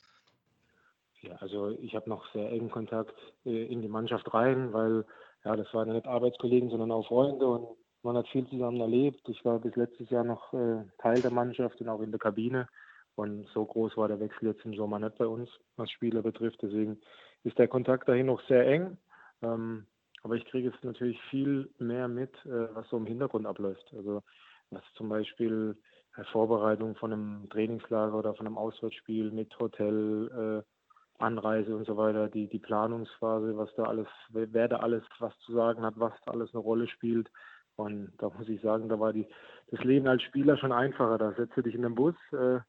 Ja, 1.27 1.37
also 1.37 1.71
ich 1.81 1.95
habe 1.95 2.09
noch 2.09 2.31
sehr 2.33 2.51
engen 2.51 2.71
Kontakt 2.71 3.15
äh, 3.45 3.65
in 3.67 3.83
die 3.83 3.89
Mannschaft 3.89 4.33
rein, 4.35 4.73
weil 4.73 5.05
ja, 5.45 5.57
das 5.57 5.73
waren 5.73 5.89
ja 5.89 5.95
nicht 5.95 6.07
Arbeitskollegen, 6.07 6.71
sondern 6.71 6.91
auch 6.91 7.07
Freunde 7.07 7.47
und 7.47 7.69
man 8.03 8.17
hat 8.17 8.29
viel 8.29 8.47
zusammen 8.49 8.81
erlebt. 8.81 9.27
Ich 9.29 9.45
war 9.45 9.59
bis 9.59 9.75
letztes 9.77 10.11
Jahr 10.11 10.25
noch 10.25 10.53
äh, 10.53 10.85
Teil 10.99 11.23
der 11.23 11.31
Mannschaft 11.31 11.81
und 11.81 11.89
auch 11.89 12.01
in 12.01 12.11
der 12.11 12.21
Kabine. 12.21 12.69
Und 13.17 13.49
so 13.55 13.65
groß 13.65 13.97
war 13.97 14.09
der 14.09 14.21
Wechsel 14.21 14.49
jetzt 14.49 14.65
im 14.65 14.75
Sommer 14.75 14.99
nicht 14.99 15.17
bei 15.17 15.27
uns, 15.27 15.49
was 15.77 15.91
Spieler 15.91 16.21
betrifft. 16.21 16.59
Deswegen 16.63 17.01
ist 17.45 17.59
der 17.59 17.69
Kontakt 17.69 18.09
dahin 18.09 18.27
noch 18.27 18.43
sehr 18.49 18.67
eng. 18.67 18.99
Ähm, 19.41 19.87
aber 20.23 20.35
ich 20.35 20.45
kriege 20.47 20.69
jetzt 20.69 20.85
natürlich 20.85 21.21
viel 21.31 21.71
mehr 21.79 22.09
mit, 22.09 22.35
äh, 22.45 22.75
was 22.75 22.89
so 22.89 22.97
im 22.97 23.07
Hintergrund 23.07 23.47
abläuft. 23.47 23.87
Also 23.97 24.23
was 24.71 24.83
zum 24.97 25.09
Beispiel 25.09 25.77
äh, 26.17 26.25
Vorbereitung 26.25 26.97
von 26.97 27.13
einem 27.13 27.49
Trainingslager 27.51 28.15
oder 28.15 28.35
von 28.35 28.47
einem 28.47 28.59
Auswärtsspiel 28.59 29.31
mit 29.31 29.59
Hotel, 29.59 30.63
äh, 30.63 30.74
Anreise 31.19 31.77
und 31.77 31.87
so 31.87 31.97
weiter, 31.97 32.29
die, 32.29 32.49
die 32.49 32.59
Planungsphase, 32.59 33.57
was 33.57 33.75
da 33.77 33.85
alles, 33.85 34.09
wer 34.31 34.69
da 34.69 34.79
alles 34.79 35.05
was 35.19 35.39
zu 35.41 35.53
sagen 35.53 35.83
hat, 35.83 35.95
was 35.97 36.13
da 36.25 36.33
alles 36.33 36.53
eine 36.53 36.63
Rolle 36.63 36.89
spielt. 36.89 37.31
Und 37.77 38.13
da 38.19 38.31
muss 38.31 38.49
ich 38.49 38.61
sagen, 38.61 38.89
da 38.89 38.99
war 39.01 39.13
die, 39.13 39.27
das 39.71 39.83
Leben 39.85 40.07
als 40.07 40.23
Spieler 40.23 40.57
schon 40.57 40.73
einfacher. 40.73 41.19
Da 41.19 41.33
setzt 41.33 41.57
du 41.57 41.63
dich 41.63 41.75
in 41.75 41.83
den 41.83 41.95
Bus, 41.95 42.15
äh, 42.33 42.61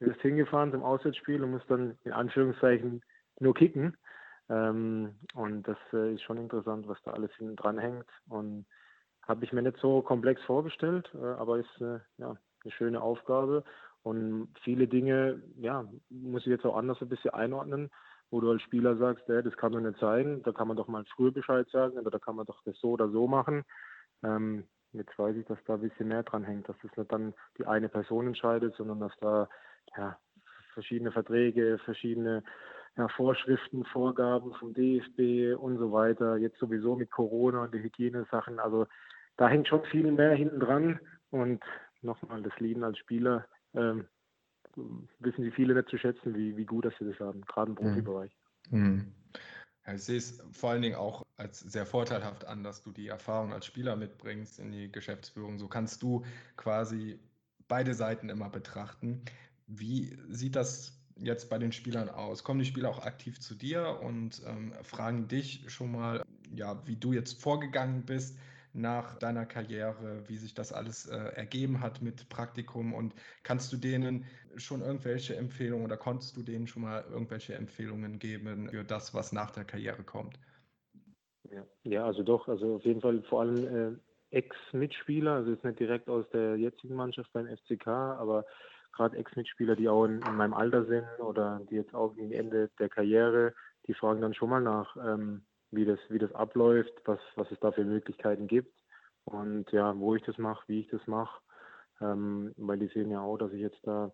wirst 0.00 0.20
hingefahren 0.20 0.72
zum 0.72 0.82
Auswärtsspiel 0.82 1.42
und 1.42 1.50
musst 1.50 1.70
dann 1.70 1.98
in 2.04 2.12
Anführungszeichen 2.12 3.02
nur 3.40 3.54
kicken. 3.54 3.96
Ähm, 4.48 5.14
und 5.34 5.66
das 5.66 5.78
äh, 5.92 6.14
ist 6.14 6.22
schon 6.22 6.38
interessant, 6.38 6.88
was 6.88 7.02
da 7.04 7.12
alles 7.12 7.30
hinten 7.36 7.56
dran 7.56 7.78
hängt. 7.78 8.06
Und 8.28 8.66
habe 9.22 9.44
ich 9.44 9.52
mir 9.52 9.62
nicht 9.62 9.78
so 9.78 10.02
komplex 10.02 10.42
vorgestellt, 10.42 11.10
äh, 11.14 11.24
aber 11.24 11.58
ist 11.58 11.80
äh, 11.80 12.00
ja, 12.18 12.36
eine 12.62 12.72
schöne 12.72 13.00
Aufgabe. 13.00 13.64
Und 14.04 14.48
viele 14.62 14.86
Dinge, 14.86 15.42
ja, 15.56 15.88
muss 16.10 16.42
ich 16.42 16.48
jetzt 16.48 16.66
auch 16.66 16.76
anders 16.76 17.00
ein 17.00 17.08
bisschen 17.08 17.32
einordnen, 17.32 17.90
wo 18.30 18.40
du 18.40 18.50
als 18.50 18.60
Spieler 18.60 18.96
sagst, 18.96 19.26
ja, 19.28 19.40
das 19.40 19.56
kann 19.56 19.72
doch 19.72 19.80
nicht 19.80 19.98
sein, 19.98 20.42
da 20.42 20.52
kann 20.52 20.68
man 20.68 20.76
doch 20.76 20.88
mal 20.88 21.04
früher 21.16 21.32
Bescheid 21.32 21.66
sagen 21.70 21.98
oder 21.98 22.10
da 22.10 22.18
kann 22.18 22.36
man 22.36 22.44
doch 22.44 22.62
das 22.64 22.78
so 22.78 22.90
oder 22.90 23.08
so 23.08 23.26
machen. 23.26 23.64
Ähm, 24.22 24.64
jetzt 24.92 25.18
weiß 25.18 25.34
ich, 25.36 25.46
dass 25.46 25.58
da 25.64 25.74
ein 25.74 25.80
bisschen 25.80 26.08
mehr 26.08 26.22
dran 26.22 26.44
hängt, 26.44 26.68
dass 26.68 26.76
das 26.82 26.94
nicht 26.96 27.10
dann 27.10 27.32
die 27.56 27.66
eine 27.66 27.88
Person 27.88 28.26
entscheidet, 28.26 28.74
sondern 28.76 29.00
dass 29.00 29.12
da 29.20 29.48
ja, 29.96 30.18
verschiedene 30.74 31.10
Verträge, 31.10 31.78
verschiedene 31.78 32.42
ja, 32.98 33.08
Vorschriften, 33.08 33.86
Vorgaben 33.86 34.52
vom 34.54 34.74
DFB 34.74 35.58
und 35.58 35.78
so 35.78 35.92
weiter, 35.92 36.36
jetzt 36.36 36.58
sowieso 36.58 36.94
mit 36.94 37.10
Corona 37.10 37.62
und 37.62 37.74
die 37.74 37.82
Hygienesachen, 37.82 38.60
also 38.60 38.86
da 39.38 39.48
hängt 39.48 39.66
schon 39.66 39.82
viel 39.84 40.12
mehr 40.12 40.34
hinten 40.34 40.60
dran 40.60 41.00
und 41.30 41.64
nochmal 42.02 42.42
das 42.42 42.58
Leben 42.60 42.84
als 42.84 42.98
Spieler 42.98 43.46
ähm, 43.74 44.06
wissen 45.20 45.42
die 45.42 45.50
viele 45.50 45.74
nicht 45.74 45.88
zu 45.88 45.98
schätzen, 45.98 46.34
wie, 46.34 46.56
wie 46.56 46.64
gut 46.64 46.84
dass 46.84 46.94
sie 46.98 47.06
das 47.06 47.18
haben, 47.20 47.42
gerade 47.42 47.70
im 47.70 47.74
mhm. 47.74 47.88
Profibereich. 47.88 48.36
Mhm. 48.70 49.14
Ja, 49.86 49.94
ich 49.94 50.02
sehe 50.02 50.18
es 50.18 50.42
vor 50.52 50.70
allen 50.70 50.82
Dingen 50.82 50.94
auch 50.94 51.24
als 51.36 51.60
sehr 51.60 51.84
vorteilhaft 51.84 52.46
an, 52.46 52.62
dass 52.62 52.82
du 52.82 52.90
die 52.90 53.08
Erfahrung 53.08 53.52
als 53.52 53.66
Spieler 53.66 53.96
mitbringst 53.96 54.58
in 54.58 54.70
die 54.70 54.90
Geschäftsführung. 54.90 55.58
So 55.58 55.68
kannst 55.68 56.02
du 56.02 56.24
quasi 56.56 57.18
beide 57.68 57.94
Seiten 57.94 58.28
immer 58.28 58.48
betrachten. 58.48 59.22
Wie 59.66 60.16
sieht 60.28 60.56
das 60.56 61.00
jetzt 61.16 61.50
bei 61.50 61.58
den 61.58 61.72
Spielern 61.72 62.08
aus? 62.08 62.44
Kommen 62.44 62.60
die 62.60 62.66
Spieler 62.66 62.90
auch 62.90 63.04
aktiv 63.04 63.40
zu 63.40 63.54
dir 63.54 64.00
und 64.02 64.42
ähm, 64.46 64.72
fragen 64.82 65.28
dich 65.28 65.64
schon 65.68 65.92
mal, 65.92 66.22
ja, 66.50 66.86
wie 66.86 66.96
du 66.96 67.12
jetzt 67.12 67.40
vorgegangen 67.40 68.04
bist? 68.04 68.38
Nach 68.74 69.16
deiner 69.16 69.46
Karriere, 69.46 70.28
wie 70.28 70.36
sich 70.36 70.52
das 70.54 70.72
alles 70.72 71.06
äh, 71.06 71.16
ergeben 71.16 71.80
hat 71.80 72.02
mit 72.02 72.28
Praktikum? 72.28 72.92
Und 72.92 73.14
kannst 73.42 73.72
du 73.72 73.76
denen 73.76 74.24
schon 74.56 74.82
irgendwelche 74.82 75.36
Empfehlungen 75.36 75.86
oder 75.86 75.96
konntest 75.96 76.36
du 76.36 76.42
denen 76.42 76.66
schon 76.66 76.82
mal 76.82 77.04
irgendwelche 77.10 77.54
Empfehlungen 77.54 78.18
geben 78.18 78.68
für 78.68 78.84
das, 78.84 79.14
was 79.14 79.32
nach 79.32 79.50
der 79.50 79.64
Karriere 79.64 80.02
kommt? 80.02 80.38
Ja, 81.50 81.64
ja 81.84 82.04
also 82.04 82.22
doch, 82.22 82.48
also 82.48 82.76
auf 82.76 82.84
jeden 82.84 83.00
Fall 83.00 83.22
vor 83.22 83.42
allem 83.42 83.94
äh, 83.94 84.36
Ex-Mitspieler, 84.36 85.34
also 85.34 85.52
jetzt 85.52 85.64
nicht 85.64 85.78
direkt 85.78 86.08
aus 86.08 86.28
der 86.30 86.56
jetzigen 86.56 86.96
Mannschaft 86.96 87.32
beim 87.32 87.46
FCK, 87.46 87.86
aber 87.86 88.44
gerade 88.92 89.16
Ex-Mitspieler, 89.16 89.76
die 89.76 89.88
auch 89.88 90.04
in, 90.04 90.20
in, 90.22 90.36
meinem 90.36 90.54
Alter 90.54 90.84
sind 90.86 91.06
oder 91.20 91.60
die 91.70 91.76
jetzt 91.76 91.94
auch 91.94 92.14
gegen 92.14 92.32
Ende 92.32 92.70
der 92.78 92.88
Karriere, 92.88 93.54
die 93.86 93.94
fragen 93.94 94.20
dann 94.20 94.34
schon 94.34 94.50
mal 94.50 94.60
nach, 94.60 94.96
ähm, 94.96 95.44
wie 95.74 95.84
das, 95.84 95.98
wie 96.08 96.18
das 96.18 96.32
abläuft, 96.32 96.92
was, 97.04 97.20
was 97.36 97.50
es 97.50 97.58
da 97.60 97.72
für 97.72 97.84
Möglichkeiten 97.84 98.46
gibt 98.46 98.74
und 99.24 99.70
ja, 99.72 99.96
wo 99.98 100.14
ich 100.14 100.22
das 100.22 100.38
mache, 100.38 100.64
wie 100.68 100.80
ich 100.80 100.88
das 100.88 101.06
mache, 101.06 101.40
ähm, 102.00 102.52
weil 102.56 102.78
die 102.78 102.88
sehen 102.88 103.10
ja 103.10 103.20
auch, 103.20 103.38
dass 103.38 103.52
ich 103.52 103.60
jetzt 103.60 103.80
da 103.84 104.12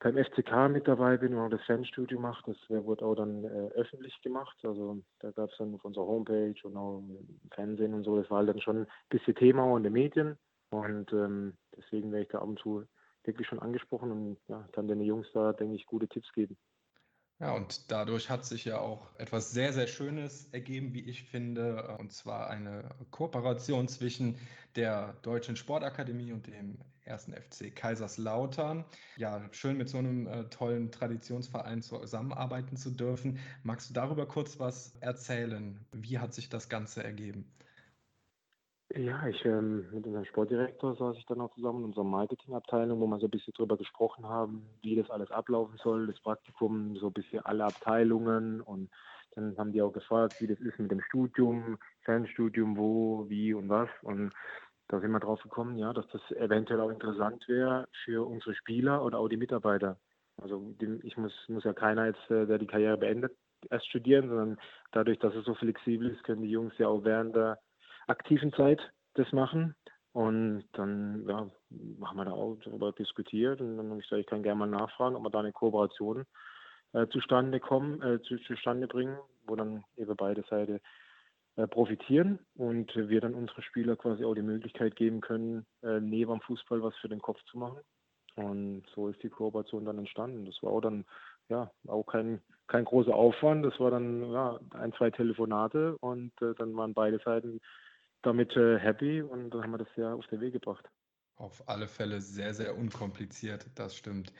beim 0.00 0.18
FCK 0.22 0.68
mit 0.68 0.86
dabei 0.86 1.16
bin 1.16 1.34
und 1.34 1.40
auch 1.40 1.48
das 1.48 1.64
Fanstudio 1.64 2.20
mache. 2.20 2.52
Das 2.52 2.84
wurde 2.84 3.04
auch 3.06 3.14
dann 3.14 3.44
äh, 3.44 3.70
öffentlich 3.74 4.20
gemacht. 4.20 4.56
Also 4.62 5.02
da 5.20 5.30
gab 5.30 5.50
es 5.50 5.56
dann 5.56 5.74
auf 5.74 5.84
unserer 5.84 6.06
Homepage 6.06 6.54
und 6.64 6.76
auch 6.76 6.98
im 6.98 7.40
Fernsehen 7.52 7.94
und 7.94 8.04
so. 8.04 8.20
Das 8.20 8.30
war 8.30 8.38
halt 8.38 8.50
dann 8.50 8.60
schon 8.60 8.82
ein 8.82 8.86
bisschen 9.08 9.34
Thema 9.34 9.62
auch 9.62 9.78
in 9.78 9.82
den 9.82 9.94
Medien. 9.94 10.36
Und 10.70 11.10
ähm, 11.12 11.56
deswegen 11.74 12.12
werde 12.12 12.24
ich 12.24 12.28
da 12.28 12.38
ab 12.38 12.48
und 12.48 12.58
zu 12.58 12.84
wirklich 13.22 13.48
schon 13.48 13.60
angesprochen 13.60 14.10
und 14.10 14.38
ja, 14.48 14.68
kann 14.72 14.88
den 14.88 15.00
Jungs 15.00 15.26
da, 15.32 15.54
denke 15.54 15.76
ich, 15.76 15.86
gute 15.86 16.08
Tipps 16.08 16.30
geben. 16.32 16.58
Ja, 17.40 17.52
und 17.52 17.90
dadurch 17.90 18.30
hat 18.30 18.44
sich 18.44 18.64
ja 18.64 18.78
auch 18.78 19.14
etwas 19.18 19.50
sehr, 19.50 19.72
sehr 19.72 19.86
Schönes 19.88 20.46
ergeben, 20.52 20.94
wie 20.94 21.00
ich 21.04 21.24
finde, 21.24 21.96
und 21.98 22.12
zwar 22.12 22.48
eine 22.48 22.88
Kooperation 23.10 23.88
zwischen 23.88 24.38
der 24.76 25.14
Deutschen 25.14 25.56
Sportakademie 25.56 26.32
und 26.32 26.46
dem 26.46 26.78
ersten 27.02 27.32
FC 27.34 27.70
Kaiserslautern. 27.72 28.84
Ja, 29.16 29.48
schön 29.52 29.76
mit 29.76 29.88
so 29.88 29.98
einem 29.98 30.26
äh, 30.28 30.48
tollen 30.48 30.90
Traditionsverein 30.92 31.82
zusammenarbeiten 31.82 32.76
zu 32.76 32.92
dürfen. 32.92 33.38
Magst 33.64 33.90
du 33.90 33.94
darüber 33.94 34.26
kurz 34.28 34.58
was 34.60 34.94
erzählen? 35.00 35.86
Wie 35.92 36.18
hat 36.20 36.32
sich 36.34 36.48
das 36.48 36.68
Ganze 36.68 37.02
ergeben? 37.02 37.56
Ja, 38.96 39.26
ich 39.26 39.44
ähm, 39.44 39.90
mit 39.92 40.06
unserem 40.06 40.24
Sportdirektor 40.24 40.94
saß 40.94 41.16
ich 41.16 41.26
dann 41.26 41.40
auch 41.40 41.52
zusammen 41.54 41.80
in 41.80 41.84
unserer 41.86 42.04
Marketingabteilung, 42.04 43.00
wo 43.00 43.08
wir 43.08 43.18
so 43.18 43.26
ein 43.26 43.30
bisschen 43.30 43.52
drüber 43.52 43.76
gesprochen 43.76 44.28
haben, 44.28 44.68
wie 44.82 44.94
das 44.94 45.10
alles 45.10 45.32
ablaufen 45.32 45.76
soll, 45.82 46.06
das 46.06 46.20
Praktikum, 46.20 46.94
so 46.96 47.08
ein 47.08 47.12
bisschen 47.12 47.40
alle 47.44 47.64
Abteilungen 47.64 48.60
und 48.60 48.90
dann 49.34 49.58
haben 49.58 49.72
die 49.72 49.82
auch 49.82 49.92
gefragt, 49.92 50.36
wie 50.38 50.46
das 50.46 50.60
ist 50.60 50.78
mit 50.78 50.92
dem 50.92 51.00
Studium, 51.00 51.76
Fernstudium, 52.02 52.76
wo, 52.76 53.28
wie 53.28 53.52
und 53.52 53.68
was 53.68 53.88
und 54.02 54.32
da 54.86 55.00
sind 55.00 55.10
wir 55.10 55.18
drauf 55.18 55.42
gekommen, 55.42 55.76
ja, 55.76 55.92
dass 55.92 56.06
das 56.12 56.22
eventuell 56.30 56.80
auch 56.80 56.90
interessant 56.90 57.48
wäre 57.48 57.88
für 58.04 58.24
unsere 58.24 58.54
Spieler 58.54 59.04
oder 59.04 59.18
auch 59.18 59.28
die 59.28 59.36
Mitarbeiter. 59.36 59.98
Also 60.40 60.72
ich 61.02 61.16
muss, 61.16 61.32
muss 61.48 61.64
ja 61.64 61.72
keiner 61.72 62.06
jetzt, 62.06 62.30
äh, 62.30 62.46
der 62.46 62.58
die 62.58 62.68
Karriere 62.68 62.98
beendet, 62.98 63.32
erst 63.70 63.88
studieren, 63.88 64.28
sondern 64.28 64.58
dadurch, 64.92 65.18
dass 65.18 65.34
es 65.34 65.44
so 65.46 65.54
flexibel 65.54 66.10
ist, 66.10 66.22
können 66.22 66.42
die 66.42 66.50
Jungs 66.50 66.78
ja 66.78 66.86
auch 66.86 67.02
während 67.02 67.34
der 67.34 67.58
aktiven 68.06 68.52
Zeit 68.52 68.80
das 69.14 69.30
machen. 69.32 69.74
Und 70.12 70.64
dann 70.72 71.26
ja, 71.28 71.50
haben 72.04 72.16
wir 72.16 72.24
da 72.24 72.30
auch 72.30 72.56
darüber 72.64 72.92
diskutiert 72.92 73.60
und 73.60 73.76
dann 73.76 73.90
habe 73.90 73.98
ich 73.98 74.08
gesagt, 74.08 74.20
ich 74.20 74.26
kann 74.28 74.44
gerne 74.44 74.60
mal 74.60 74.68
nachfragen, 74.68 75.16
ob 75.16 75.24
wir 75.24 75.30
da 75.30 75.40
eine 75.40 75.50
Kooperation 75.50 76.24
äh, 76.92 77.08
zustande 77.08 77.58
kommen, 77.58 78.00
äh, 78.00 78.22
zu, 78.22 78.36
zustande 78.38 78.86
bringen, 78.86 79.18
wo 79.46 79.56
dann 79.56 79.82
eben 79.96 80.16
beide 80.16 80.44
Seiten 80.48 80.78
äh, 81.56 81.66
profitieren 81.66 82.38
und 82.54 82.94
wir 82.94 83.20
dann 83.20 83.34
unsere 83.34 83.62
Spieler 83.62 83.96
quasi 83.96 84.24
auch 84.24 84.34
die 84.34 84.42
Möglichkeit 84.42 84.94
geben 84.94 85.20
können, 85.20 85.66
äh, 85.82 85.98
neben 86.00 86.30
dem 86.30 86.40
Fußball 86.42 86.80
was 86.80 86.96
für 86.96 87.08
den 87.08 87.20
Kopf 87.20 87.42
zu 87.50 87.58
machen. 87.58 87.80
Und 88.36 88.84
so 88.94 89.08
ist 89.08 89.22
die 89.22 89.28
Kooperation 89.28 89.84
dann 89.84 89.98
entstanden. 89.98 90.46
Das 90.46 90.60
war 90.62 90.72
auch 90.72 90.80
dann 90.80 91.04
ja 91.48 91.70
auch 91.86 92.04
kein, 92.04 92.40
kein 92.66 92.84
großer 92.84 93.14
Aufwand. 93.14 93.64
Das 93.64 93.78
war 93.78 93.90
dann 93.90 94.30
ja, 94.32 94.58
ein, 94.70 94.92
zwei 94.94 95.10
Telefonate 95.10 95.96
und 95.98 96.32
äh, 96.42 96.54
dann 96.58 96.76
waren 96.76 96.94
beide 96.94 97.18
Seiten 97.18 97.60
damit 98.24 98.56
äh, 98.56 98.78
happy 98.78 99.22
und 99.22 99.50
dann 99.50 99.62
haben 99.62 99.70
wir 99.72 99.78
das 99.78 99.96
ja 99.96 100.14
auf 100.14 100.26
den 100.26 100.40
Weg 100.40 100.52
gebracht. 100.52 100.88
Auf 101.36 101.68
alle 101.68 101.88
Fälle 101.88 102.20
sehr, 102.20 102.54
sehr 102.54 102.76
unkompliziert, 102.76 103.66
das 103.74 103.96
stimmt. 103.96 104.32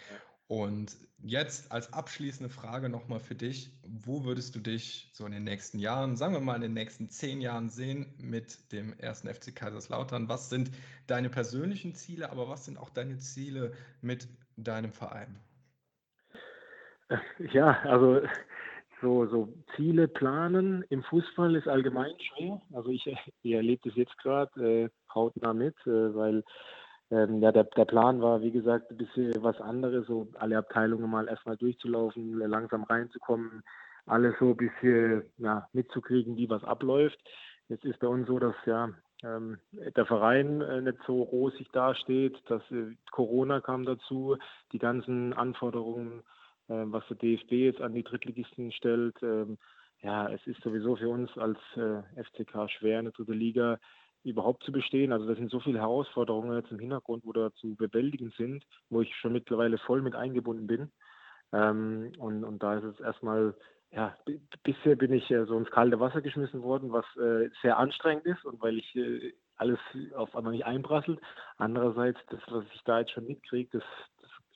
Und 0.46 0.96
jetzt 1.18 1.72
als 1.72 1.92
abschließende 1.92 2.52
Frage 2.52 2.90
nochmal 2.90 3.18
für 3.18 3.34
dich, 3.34 3.72
wo 3.82 4.24
würdest 4.24 4.54
du 4.54 4.60
dich 4.60 5.10
so 5.14 5.24
in 5.24 5.32
den 5.32 5.44
nächsten 5.44 5.78
Jahren, 5.78 6.16
sagen 6.16 6.34
wir 6.34 6.40
mal 6.40 6.56
in 6.56 6.62
den 6.62 6.74
nächsten 6.74 7.08
zehn 7.08 7.40
Jahren 7.40 7.70
sehen 7.70 8.14
mit 8.18 8.70
dem 8.70 8.92
ersten 8.98 9.32
FC 9.32 9.56
Kaiserslautern? 9.56 10.28
Was 10.28 10.50
sind 10.50 10.70
deine 11.06 11.30
persönlichen 11.30 11.94
Ziele, 11.94 12.30
aber 12.30 12.48
was 12.48 12.66
sind 12.66 12.78
auch 12.78 12.90
deine 12.90 13.16
Ziele 13.16 13.72
mit 14.02 14.28
deinem 14.56 14.92
Verein? 14.92 15.40
Ja, 17.38 17.80
also 17.82 18.20
so, 19.04 19.26
so 19.26 19.48
Ziele 19.76 20.08
planen 20.08 20.84
im 20.88 21.02
Fußball 21.04 21.54
ist 21.54 21.68
allgemein 21.68 22.14
schwer. 22.18 22.60
Also 22.72 22.88
ich, 22.88 23.06
ich 23.42 23.52
erlebe 23.52 23.88
das 23.88 23.96
jetzt 23.96 24.16
gerade 24.18 24.84
äh, 24.84 24.88
hautnah 25.14 25.52
mit, 25.52 25.76
äh, 25.86 26.14
weil 26.14 26.42
ähm, 27.10 27.40
ja, 27.42 27.52
der, 27.52 27.64
der 27.64 27.84
Plan 27.84 28.22
war, 28.22 28.40
wie 28.42 28.50
gesagt, 28.50 28.90
ein 28.90 28.96
bisschen 28.96 29.32
was 29.42 29.60
anderes, 29.60 30.06
so 30.06 30.26
alle 30.38 30.56
Abteilungen 30.56 31.08
mal 31.10 31.28
erstmal 31.28 31.56
durchzulaufen, 31.56 32.38
langsam 32.38 32.84
reinzukommen, 32.84 33.62
alles 34.06 34.34
so 34.38 34.50
ein 34.50 34.56
bisschen 34.56 35.22
ja, 35.36 35.68
mitzukriegen, 35.72 36.36
wie 36.36 36.48
was 36.48 36.64
abläuft. 36.64 37.18
Jetzt 37.68 37.84
ist 37.84 38.00
bei 38.00 38.08
uns 38.08 38.26
so, 38.26 38.38
dass 38.38 38.56
ja 38.64 38.88
ähm, 39.22 39.58
der 39.96 40.06
Verein 40.06 40.62
äh, 40.62 40.80
nicht 40.80 40.98
so 41.06 41.22
rosig 41.22 41.70
dasteht, 41.72 42.38
dass 42.48 42.62
äh, 42.70 42.96
Corona 43.10 43.60
kam 43.60 43.84
dazu, 43.84 44.36
die 44.72 44.78
ganzen 44.78 45.34
Anforderungen, 45.34 46.22
was 46.68 47.04
der 47.08 47.16
DFB 47.16 47.52
jetzt 47.52 47.80
an 47.80 47.94
die 47.94 48.02
Drittligisten 48.02 48.72
stellt. 48.72 49.16
Ähm, 49.22 49.58
ja, 50.02 50.28
es 50.28 50.46
ist 50.46 50.60
sowieso 50.62 50.96
für 50.96 51.08
uns 51.08 51.30
als 51.38 51.58
äh, 51.76 52.02
FCK 52.22 52.70
schwer 52.70 52.98
in 52.98 53.06
der 53.06 53.12
dritten 53.12 53.32
Liga 53.32 53.78
überhaupt 54.22 54.62
zu 54.64 54.72
bestehen. 54.72 55.12
Also 55.12 55.26
das 55.26 55.36
sind 55.36 55.50
so 55.50 55.60
viele 55.60 55.78
Herausforderungen 55.78 56.56
jetzt 56.56 56.72
im 56.72 56.78
Hintergrund, 56.78 57.24
wo 57.24 57.32
da 57.32 57.52
zu 57.54 57.74
bewältigen 57.76 58.32
sind, 58.36 58.64
wo 58.90 59.02
ich 59.02 59.14
schon 59.16 59.32
mittlerweile 59.32 59.78
voll 59.78 60.02
mit 60.02 60.14
eingebunden 60.14 60.66
bin. 60.66 60.90
Ähm, 61.52 62.12
und, 62.18 62.44
und 62.44 62.62
da 62.62 62.78
ist 62.78 62.84
es 62.84 63.00
erstmal, 63.00 63.54
ja, 63.92 64.16
bisher 64.62 64.96
bin 64.96 65.12
ich 65.12 65.30
äh, 65.30 65.44
so 65.44 65.56
ins 65.56 65.70
kalte 65.70 66.00
Wasser 66.00 66.22
geschmissen 66.22 66.62
worden, 66.62 66.92
was 66.92 67.04
äh, 67.16 67.50
sehr 67.62 67.78
anstrengend 67.78 68.26
ist 68.26 68.44
und 68.44 68.60
weil 68.60 68.78
ich 68.78 68.98
alles 69.56 69.78
auf 70.16 70.34
einmal 70.34 70.52
nicht 70.52 70.66
einprasselt. 70.66 71.20
Andererseits, 71.58 72.18
das, 72.30 72.40
was 72.48 72.64
ich 72.74 72.82
da 72.84 73.00
jetzt 73.00 73.12
schon 73.12 73.26
mitkriege, 73.26 73.78
das 73.78 73.84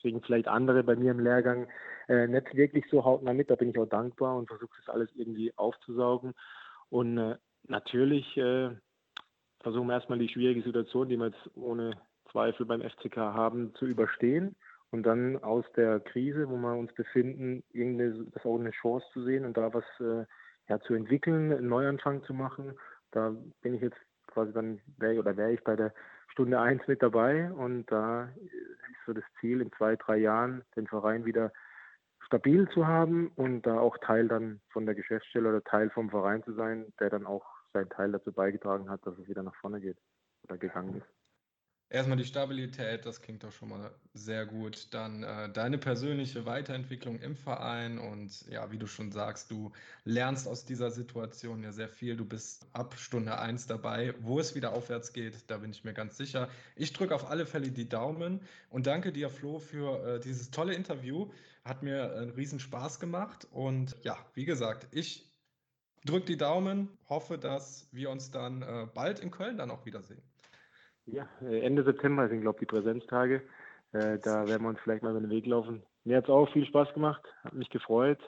kriegen 0.01 0.21
vielleicht 0.21 0.47
andere 0.47 0.83
bei 0.83 0.95
mir 0.95 1.11
im 1.11 1.19
Lehrgang 1.19 1.67
äh, 2.07 2.27
nicht 2.27 2.55
wirklich 2.55 2.85
so 2.89 3.03
hautnah 3.03 3.33
mit. 3.33 3.49
Da 3.49 3.55
bin 3.55 3.69
ich 3.69 3.79
auch 3.79 3.87
dankbar 3.87 4.35
und 4.37 4.47
versuche 4.47 4.77
das 4.77 4.93
alles 4.93 5.09
irgendwie 5.15 5.53
aufzusaugen. 5.57 6.33
Und 6.89 7.17
äh, 7.17 7.35
natürlich 7.67 8.37
äh, 8.37 8.69
versuchen 9.61 9.87
wir 9.87 9.93
erstmal 9.93 10.19
die 10.19 10.29
schwierige 10.29 10.61
Situation, 10.61 11.09
die 11.09 11.17
wir 11.17 11.27
jetzt 11.27 11.51
ohne 11.55 11.91
Zweifel 12.31 12.65
beim 12.65 12.81
FCK 12.81 13.17
haben, 13.17 13.73
zu 13.75 13.85
überstehen 13.85 14.55
und 14.91 15.03
dann 15.03 15.37
aus 15.43 15.65
der 15.75 15.99
Krise, 15.99 16.49
wo 16.49 16.57
wir 16.57 16.75
uns 16.75 16.93
befinden, 16.93 17.63
irgendeine, 17.71 18.25
das 18.31 18.45
auch 18.45 18.59
eine 18.59 18.71
Chance 18.71 19.05
zu 19.13 19.23
sehen 19.23 19.45
und 19.45 19.57
da 19.57 19.73
was 19.73 19.85
äh, 19.99 20.25
ja, 20.67 20.79
zu 20.79 20.93
entwickeln, 20.93 21.51
einen 21.51 21.67
Neuanfang 21.67 22.23
zu 22.23 22.33
machen. 22.33 22.73
Da 23.11 23.35
bin 23.61 23.73
ich 23.73 23.81
jetzt 23.81 23.97
quasi 24.27 24.53
dann, 24.53 24.79
wär, 24.97 25.19
oder 25.19 25.35
wäre 25.37 25.53
ich 25.53 25.63
bei 25.63 25.75
der 25.75 25.93
Stunde 26.31 26.59
1 26.59 26.87
mit 26.87 27.01
dabei 27.01 27.51
und 27.51 27.85
da 27.91 28.29
ist 28.41 29.05
so 29.05 29.13
das 29.13 29.23
Ziel, 29.39 29.61
in 29.61 29.71
zwei, 29.73 29.95
drei 29.95 30.17
Jahren 30.17 30.63
den 30.75 30.87
Verein 30.87 31.25
wieder 31.25 31.51
stabil 32.25 32.69
zu 32.69 32.87
haben 32.87 33.31
und 33.35 33.63
da 33.63 33.79
auch 33.79 33.97
Teil 33.97 34.27
dann 34.27 34.61
von 34.69 34.85
der 34.85 34.95
Geschäftsstelle 34.95 35.49
oder 35.49 35.63
Teil 35.63 35.89
vom 35.89 36.09
Verein 36.09 36.43
zu 36.43 36.53
sein, 36.53 36.93
der 36.99 37.09
dann 37.09 37.25
auch 37.25 37.45
seinen 37.73 37.89
Teil 37.89 38.11
dazu 38.11 38.31
beigetragen 38.31 38.89
hat, 38.89 39.05
dass 39.05 39.17
es 39.17 39.27
wieder 39.27 39.43
nach 39.43 39.55
vorne 39.55 39.81
geht 39.81 39.97
oder 40.43 40.57
gegangen 40.57 40.97
ist. 40.97 41.18
Erstmal 41.91 42.17
die 42.17 42.25
Stabilität, 42.25 43.07
das 43.07 43.19
klingt 43.19 43.43
doch 43.43 43.51
schon 43.51 43.69
mal 43.69 43.91
sehr 44.13 44.45
gut. 44.45 44.93
Dann 44.93 45.23
äh, 45.23 45.51
deine 45.51 45.79
persönliche 45.79 46.45
Weiterentwicklung 46.45 47.19
im 47.19 47.35
Verein 47.35 47.97
und 47.97 48.45
ja, 48.47 48.71
wie 48.71 48.77
du 48.77 48.85
schon 48.85 49.11
sagst, 49.11 49.49
du 49.49 49.71
lernst 50.03 50.47
aus 50.47 50.65
dieser 50.65 50.91
Situation 50.91 51.63
ja 51.63 51.71
sehr 51.71 51.89
viel. 51.89 52.15
Du 52.15 52.25
bist 52.25 52.67
ab 52.73 52.93
Stunde 52.99 53.39
1 53.39 53.65
dabei. 53.65 54.13
Wo 54.19 54.39
es 54.39 54.53
wieder 54.53 54.73
aufwärts 54.73 55.13
geht, 55.13 55.49
da 55.49 55.57
bin 55.57 55.71
ich 55.71 55.83
mir 55.83 55.93
ganz 55.95 56.15
sicher. 56.15 56.47
Ich 56.75 56.93
drücke 56.93 57.15
auf 57.15 57.27
alle 57.27 57.47
Fälle 57.47 57.71
die 57.71 57.89
Daumen 57.89 58.41
und 58.69 58.85
danke 58.85 59.11
dir, 59.11 59.31
Flo, 59.31 59.57
für 59.57 60.17
äh, 60.17 60.19
dieses 60.19 60.51
tolle 60.51 60.75
Interview. 60.75 61.31
Hat 61.65 61.81
mir 61.81 62.03
äh, 62.03 62.17
einen 62.19 62.29
riesen 62.29 62.59
Spaß 62.59 62.99
gemacht 62.99 63.47
und 63.49 63.95
ja, 64.03 64.15
wie 64.35 64.45
gesagt, 64.45 64.87
ich 64.91 65.27
drück 66.05 66.27
die 66.27 66.37
Daumen, 66.37 66.89
hoffe, 67.09 67.39
dass 67.39 67.87
wir 67.91 68.11
uns 68.11 68.29
dann 68.29 68.61
äh, 68.61 68.87
bald 68.93 69.19
in 69.21 69.31
Köln 69.31 69.57
dann 69.57 69.71
auch 69.71 69.87
wiedersehen. 69.87 70.21
Ja, 71.11 71.27
äh, 71.41 71.61
Ende 71.61 71.83
September 71.83 72.27
sind, 72.27 72.41
glaube 72.41 72.57
ich, 72.57 72.67
die 72.67 72.73
Präsenztage. 72.73 73.41
Äh, 73.91 74.19
da 74.19 74.47
werden 74.47 74.63
wir 74.63 74.69
uns 74.69 74.79
vielleicht 74.81 75.03
mal 75.03 75.11
über 75.11 75.21
den 75.21 75.29
Weg 75.29 75.45
laufen. 75.45 75.83
Mir 76.03 76.17
hat 76.17 76.25
es 76.25 76.29
auch 76.29 76.51
viel 76.51 76.65
Spaß 76.65 76.93
gemacht, 76.93 77.21
hat 77.43 77.53
mich 77.53 77.69
gefreut. 77.69 78.19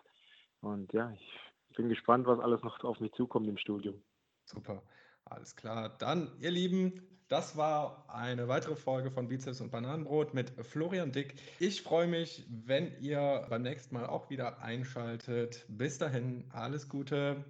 Und 0.62 0.92
ja, 0.94 1.12
ich 1.12 1.76
bin 1.76 1.90
gespannt, 1.90 2.28
was 2.28 2.40
alles 2.40 2.62
noch 2.64 2.84
auf 2.84 3.00
mich 3.00 3.12
zukommt 3.14 3.48
im 3.48 3.58
Studium. 3.58 4.02
Super, 4.46 4.82
alles 5.26 5.56
klar. 5.56 5.96
Dann, 6.00 6.32
ihr 6.40 6.52
Lieben, 6.52 7.02
das 7.28 7.56
war 7.56 8.06
eine 8.10 8.48
weitere 8.48 8.76
Folge 8.76 9.10
von 9.10 9.28
Bizeps 9.28 9.62
und 9.62 9.72
Bananenbrot 9.72 10.34
mit 10.34 10.50
Florian 10.66 11.12
Dick. 11.12 11.36
Ich 11.60 11.82
freue 11.82 12.08
mich, 12.08 12.46
wenn 12.50 12.92
ihr 13.00 13.46
beim 13.50 13.62
nächsten 13.62 13.96
Mal 13.96 14.06
auch 14.06 14.30
wieder 14.30 14.62
einschaltet. 14.62 15.66
Bis 15.70 15.98
dahin, 15.98 16.44
alles 16.52 16.90
Gute. 16.90 17.46